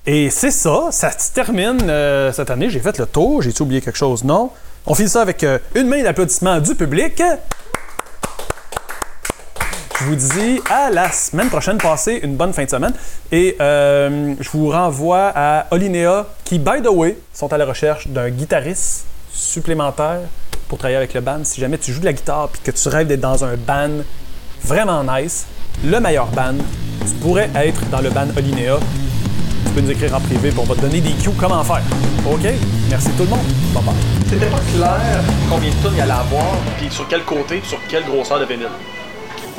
Et 0.06 0.30
c'est 0.30 0.50
ça, 0.50 0.88
ça 0.90 1.10
se 1.10 1.30
termine 1.32 1.78
euh, 1.82 2.32
cette 2.32 2.50
année. 2.50 2.70
J'ai 2.70 2.80
fait 2.80 2.96
le 2.98 3.04
tour. 3.04 3.42
J'ai-tu 3.42 3.62
oublié 3.62 3.82
quelque 3.82 3.98
chose? 3.98 4.24
Non. 4.24 4.50
On 4.86 4.94
finit 4.94 5.10
ça 5.10 5.20
avec 5.20 5.44
euh, 5.44 5.58
une 5.74 5.88
main 5.88 6.02
d'applaudissement 6.02 6.58
du 6.58 6.74
public. 6.74 7.22
Je 9.98 10.04
vous 10.06 10.16
dis 10.16 10.58
à 10.70 10.88
la 10.88 11.12
semaine 11.12 11.50
prochaine. 11.50 11.76
Passez 11.76 12.18
une 12.22 12.34
bonne 12.34 12.54
fin 12.54 12.64
de 12.64 12.70
semaine. 12.70 12.94
Et 13.30 13.56
euh, 13.60 14.34
je 14.40 14.48
vous 14.50 14.70
renvoie 14.70 15.32
à 15.34 15.66
Olinéa, 15.70 16.26
qui, 16.44 16.58
by 16.58 16.80
the 16.82 16.88
way, 16.88 17.18
sont 17.34 17.52
à 17.52 17.58
la 17.58 17.66
recherche 17.66 18.08
d'un 18.08 18.30
guitariste 18.30 19.04
supplémentaire 19.30 20.20
pour 20.68 20.78
travailler 20.78 20.96
avec 20.96 21.12
le 21.12 21.20
band. 21.20 21.40
Si 21.44 21.60
jamais 21.60 21.76
tu 21.76 21.92
joues 21.92 22.00
de 22.00 22.06
la 22.06 22.14
guitare 22.14 22.48
et 22.54 22.70
que 22.70 22.74
tu 22.74 22.88
rêves 22.88 23.06
d'être 23.06 23.20
dans 23.20 23.44
un 23.44 23.56
band 23.56 24.02
vraiment 24.64 25.04
nice, 25.04 25.44
le 25.84 26.00
meilleur 26.00 26.28
band, 26.28 26.56
tu 27.00 27.12
pourrais 27.20 27.50
être 27.54 27.86
dans 27.90 28.00
le 28.00 28.08
band 28.08 28.28
Olinéa 28.34 28.78
tu 29.70 29.74
peux 29.74 29.80
nous 29.82 29.90
écrire 29.92 30.14
en 30.14 30.20
privé 30.20 30.50
pour 30.50 30.64
on 30.64 30.66
va 30.66 30.74
te 30.74 30.80
donner 30.80 31.00
des 31.00 31.12
cues 31.12 31.30
comment 31.38 31.62
faire. 31.62 31.82
OK? 32.26 32.42
Merci 32.90 33.08
tout 33.16 33.22
le 33.22 33.28
monde. 33.28 33.38
Bye 33.72 33.82
bye. 33.84 33.94
C'était 34.28 34.46
pas 34.46 34.58
clair 34.74 35.22
combien 35.48 35.70
de 35.70 35.74
tonnes 35.76 35.94
il 35.94 36.00
allait 36.00 36.12
avoir, 36.12 36.56
puis 36.76 36.90
sur 36.90 37.06
quel 37.06 37.22
côté, 37.22 37.60
sur 37.64 37.78
quelle 37.88 38.04
grosseur 38.04 38.40
de 38.40 38.46
vinyle. 38.46 38.66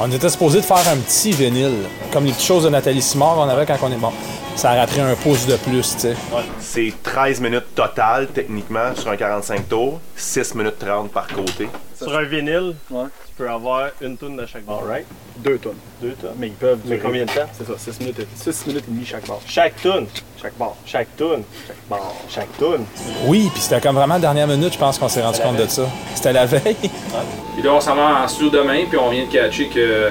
On 0.04 0.10
était 0.10 0.30
supposé 0.30 0.62
de 0.62 0.66
faire 0.66 0.78
un 0.92 0.98
petit 0.98 1.32
vinyle, 1.32 1.84
comme 2.12 2.26
les 2.26 2.32
petites 2.32 2.48
choses 2.48 2.64
de 2.64 2.70
Nathalie 2.70 3.04
Simard 3.04 3.36
qu'on 3.36 3.48
avait 3.48 3.68
quand 3.68 3.78
on 3.84 3.92
est 3.92 3.98
bon. 3.98 4.12
Ça 4.56 4.74
aurait 4.74 4.88
pris 4.88 5.00
un 5.00 5.14
pouce 5.14 5.46
de 5.46 5.56
plus, 5.58 5.94
tu 5.94 6.00
sais. 6.00 6.16
Ouais. 6.34 6.42
C'est 6.60 6.92
13 7.04 7.40
minutes 7.40 7.76
total, 7.76 8.28
techniquement, 8.34 8.96
sur 8.96 9.12
un 9.12 9.16
45 9.16 9.70
tours, 9.70 10.02
6 10.16 10.56
minutes 10.56 10.80
30 10.80 11.12
par 11.12 11.28
côté. 11.28 11.70
Sur 11.96 12.18
un 12.18 12.24
vinyle, 12.24 12.74
ouais 12.90 13.06
peut 13.42 13.50
avoir 13.50 13.90
une 14.02 14.18
tonne 14.18 14.38
de 14.38 14.46
chaque 14.46 14.64
bord. 14.66 14.84
Alright. 14.84 15.06
Deux 15.38 15.58
tonnes. 15.58 15.78
Deux 16.00 16.12
tonnes. 16.12 16.36
Mais 16.38 16.48
ils 16.48 16.54
peuvent 16.54 16.80
durer 16.84 17.00
combien 17.00 17.26
de 17.26 17.32
temps? 17.32 17.50
C'est 17.54 17.66
ça, 17.66 17.74
6 17.76 18.00
minutes, 18.00 18.28
6 18.36 18.68
minutes 18.68 18.84
et 18.88 18.92
demie 18.92 19.06
chaque 19.06 19.26
bord. 19.26 19.42
Chaque 19.48 19.82
tonne. 19.82 20.06
Chaque 20.42 20.58
bord. 20.58 20.76
Chaque 20.86 21.16
tonne. 21.16 21.44
Chaque 21.68 21.88
bord. 21.88 22.16
Chaque 22.28 22.58
tonne. 22.58 22.86
Oui, 23.26 23.50
puis 23.54 23.62
c'était 23.62 23.80
comme 23.80 23.96
vraiment 23.96 24.18
dernière 24.18 24.48
minute, 24.48 24.74
je 24.74 24.78
pense 24.80 24.98
qu'on 24.98 25.08
s'est 25.08 25.22
rendu 25.22 25.40
compte 25.40 25.58
de 25.58 25.68
ça. 25.68 25.84
C'était 26.16 26.34
la 26.34 26.48
veille. 26.48 26.76
Puis 27.54 27.62
là, 27.64 27.74
on 27.74 27.82
s'en 27.82 27.96
va 27.96 28.24
en 28.24 28.28
studio 28.28 28.50
demain, 28.50 28.86
puis 28.90 28.98
on 28.98 29.10
vient 29.10 29.26
de 29.26 29.32
catcher 29.32 29.68
que 29.68 30.10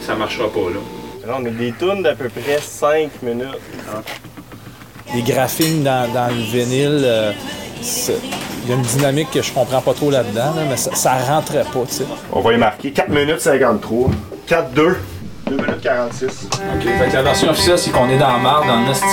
ça 0.00 0.14
marchera 0.14 0.48
pas, 0.48 0.70
là. 0.70 0.80
Non, 1.28 1.38
mais 1.38 1.50
des 1.50 1.72
tonnes 1.72 2.02
d'à 2.02 2.14
peu 2.14 2.28
près 2.28 2.58
5 2.58 3.22
minutes. 3.22 3.60
Les 5.14 5.22
graphiques 5.22 5.82
dans, 5.82 6.10
dans 6.12 6.28
le 6.28 6.42
vinyle, 6.42 7.02
euh, 7.04 7.32
il 8.64 8.70
y 8.70 8.72
a 8.72 8.76
une 8.76 8.82
dynamique 8.82 9.30
que 9.30 9.42
je 9.42 9.52
comprends 9.52 9.82
pas 9.82 9.92
trop 9.92 10.10
là-dedans, 10.10 10.54
mais 10.68 10.78
ça, 10.78 10.94
ça 10.94 11.12
rentrait 11.18 11.64
pas, 11.64 11.84
tu 11.86 11.96
sais. 11.96 12.04
On 12.32 12.40
va 12.40 12.54
y 12.54 12.56
marquer 12.56 12.90
4 12.90 13.10
minutes 13.10 13.40
53, 13.40 14.10
4 14.46 14.72
2, 15.50 15.56
2 15.56 15.62
minutes 15.62 15.80
46. 15.82 16.26
OK, 16.26 16.82
fait 16.82 17.08
que 17.08 17.14
la 17.14 17.22
version 17.22 17.50
officielle, 17.50 17.78
c'est 17.78 17.90
qu'on 17.90 18.08
est 18.08 18.18
dans 18.18 18.32
la 18.32 18.38
marde, 18.38 18.66
dans 18.66 18.80
le 18.80 18.86
nasty. 18.86 19.06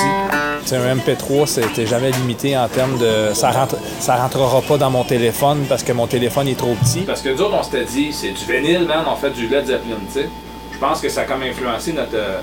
C'est 0.66 0.76
un 0.76 0.96
MP3, 0.96 1.48
c'était 1.48 1.86
jamais 1.86 2.12
limité 2.12 2.58
en 2.58 2.68
termes 2.68 2.98
de. 2.98 3.34
Ça, 3.34 3.52
rentre, 3.52 3.78
ça 4.00 4.18
rentrera 4.18 4.62
pas 4.62 4.78
dans 4.78 4.90
mon 4.92 5.04
téléphone 5.04 5.66
parce 5.70 5.84
que 5.84 5.94
mon 5.94 6.08
téléphone 6.08 6.48
est 6.48 6.58
trop 6.58 6.76
petit. 6.76 7.02
Parce 7.02 7.22
que 7.22 7.30
nous 7.30 7.42
autres, 7.42 7.56
on 7.58 7.64
s'était 7.64 7.86
dit, 7.86 8.12
c'est 8.12 8.32
du 8.32 8.46
vinyle, 8.46 8.86
man, 8.86 9.06
on 9.08 9.16
fait 9.16 9.32
du 9.32 9.48
Led 9.48 9.66
Zeppelin, 9.66 9.96
tu 10.08 10.20
sais. 10.20 10.30
Je 10.74 10.78
pense 10.78 11.00
que 11.00 11.10
ça 11.10 11.22
a 11.22 11.24
comme 11.24 11.42
influencé 11.42 11.94
notre, 11.94 12.16
euh, 12.16 12.42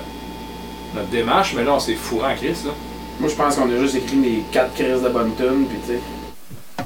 notre 0.93 1.07
démarche, 1.09 1.53
mais 1.55 1.63
là, 1.63 1.73
on 1.75 1.79
s'est 1.79 1.95
fourré 1.95 2.33
en 2.33 2.35
crise, 2.35 2.65
là. 2.65 2.71
Moi, 3.19 3.29
je 3.29 3.35
pense 3.35 3.55
qu'on 3.55 3.71
a 3.71 3.77
juste 3.77 3.95
écrit 3.95 4.17
les 4.17 4.43
4 4.51 4.73
crises 4.73 5.01
de 5.01 5.09
bonne 5.09 5.33
tune, 5.35 5.67
puis 5.69 5.77
tu 5.85 5.93
sais. 5.93 5.99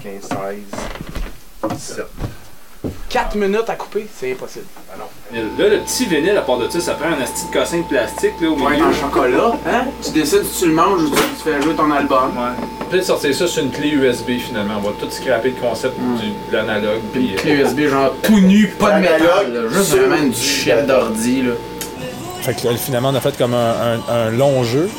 15, 0.03 0.29
16, 1.71 1.97
17. 1.97 2.28
4 3.09 3.35
minutes 3.35 3.69
à 3.69 3.75
couper, 3.75 4.07
c'est 4.15 4.31
impossible. 4.31 4.65
Ah 4.91 4.95
non. 4.97 5.39
Là, 5.57 5.69
le 5.69 5.79
petit 5.79 6.05
vinyle, 6.05 6.37
à 6.37 6.41
part 6.41 6.57
de 6.59 6.69
ça, 6.69 6.79
ça 6.79 6.93
prend 6.93 7.09
un 7.09 7.21
asti 7.21 7.47
de 7.47 7.51
cossin 7.53 7.77
de 7.79 7.83
plastique 7.83 8.33
là, 8.41 8.49
au 8.49 8.53
Ouais, 8.57 8.71
milieu. 8.71 8.85
en 8.85 8.93
chocolat, 8.93 9.51
hein? 9.67 9.85
Tu 10.01 10.11
décides 10.11 10.43
si 10.45 10.59
tu 10.63 10.67
le 10.69 10.73
manges 10.75 11.01
ou 11.03 11.09
tu 11.09 11.15
tu 11.15 11.43
fais 11.43 11.61
jouer 11.61 11.73
ton 11.75 11.91
album. 11.91 12.31
Ouais. 12.37 12.87
Peut-être 12.89 13.05
sortir 13.05 13.35
ça 13.35 13.47
sur 13.47 13.63
une 13.63 13.71
clé 13.71 13.89
USB 13.89 14.37
finalement. 14.39 14.75
On 14.77 14.87
va 14.87 14.93
tout 14.99 15.09
scraper 15.11 15.49
le 15.55 15.61
concept 15.67 15.95
du, 15.99 16.29
de 16.51 16.55
l'analogue. 16.55 17.01
Puis, 17.11 17.33
Clé 17.35 17.53
USB, 17.55 17.87
genre 17.87 18.13
tout 18.23 18.39
nu, 18.39 18.67
pas 18.67 18.91
de 18.93 19.01
métal, 19.01 19.53
là. 19.53 19.61
Juste 19.71 19.95
vraiment 19.97 20.23
du 20.23 20.33
shit 20.41 20.85
d'ordi, 20.87 21.41
là. 21.41 21.53
Fait 22.41 22.53
que 22.55 22.67
là, 22.67 22.77
finalement, 22.77 23.09
on 23.09 23.15
a 23.15 23.19
fait 23.19 23.37
comme 23.37 23.53
un, 23.53 23.95
un- 24.09 24.13
un 24.13 24.29
long 24.31 24.63
jeu. 24.63 24.89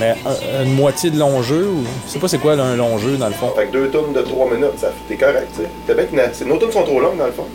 Mais 0.00 0.14
un- 0.26 0.64
une 0.64 0.74
moitié 0.74 1.10
de 1.10 1.18
long 1.18 1.42
jeu, 1.42 1.68
ou? 1.72 1.84
Je 2.06 2.12
sais 2.12 2.18
pas 2.18 2.28
c'est 2.28 2.38
quoi 2.38 2.54
là, 2.54 2.64
un 2.64 2.76
long 2.76 2.98
jeu 2.98 3.16
dans 3.16 3.28
le 3.28 3.32
fond. 3.34 3.50
Fait 3.56 3.66
que 3.66 3.72
deux 3.72 3.88
tonnes 3.88 4.12
de 4.12 4.20
3 4.20 4.46
minutes, 4.50 4.78
ça 4.78 4.88
t'es 5.08 5.16
correct, 5.16 5.48
tu 5.56 5.62
sais. 5.62 6.44
Nos 6.44 6.56
tonnes 6.58 6.72
sont 6.72 6.82
trop 6.82 7.00
longues 7.00 7.18
dans 7.18 7.26
le 7.26 7.32
fond. 7.32 7.46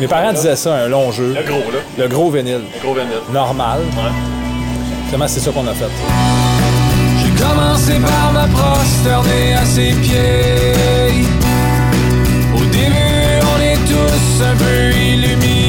Mes 0.00 0.08
parents 0.08 0.32
disaient 0.32 0.56
ça, 0.56 0.74
un 0.74 0.88
long 0.88 1.12
jeu. 1.12 1.34
Le 1.36 1.42
gros, 1.48 1.70
là. 1.70 1.78
Le 1.98 2.08
gros 2.08 2.30
vinyle. 2.30 2.62
Le 2.74 2.80
gros 2.82 2.94
vinyle. 2.94 3.20
Normal. 3.32 3.80
Finalement, 5.06 5.28
c'est 5.28 5.40
ça 5.40 5.50
qu'on 5.52 5.66
a 5.68 5.74
fait. 5.74 5.84
J'ai 7.18 7.42
commencé 7.44 7.92
par 8.00 8.32
me 8.32 8.52
prosterner 8.52 9.54
à 9.54 9.64
ses 9.64 9.92
pieds. 9.92 10.72
Au 12.56 12.64
début, 12.64 13.40
on 13.54 13.60
est 13.62 13.76
tous 13.86 14.42
un 14.44 14.56
peu 14.56 14.90
illuminés. 14.96 15.61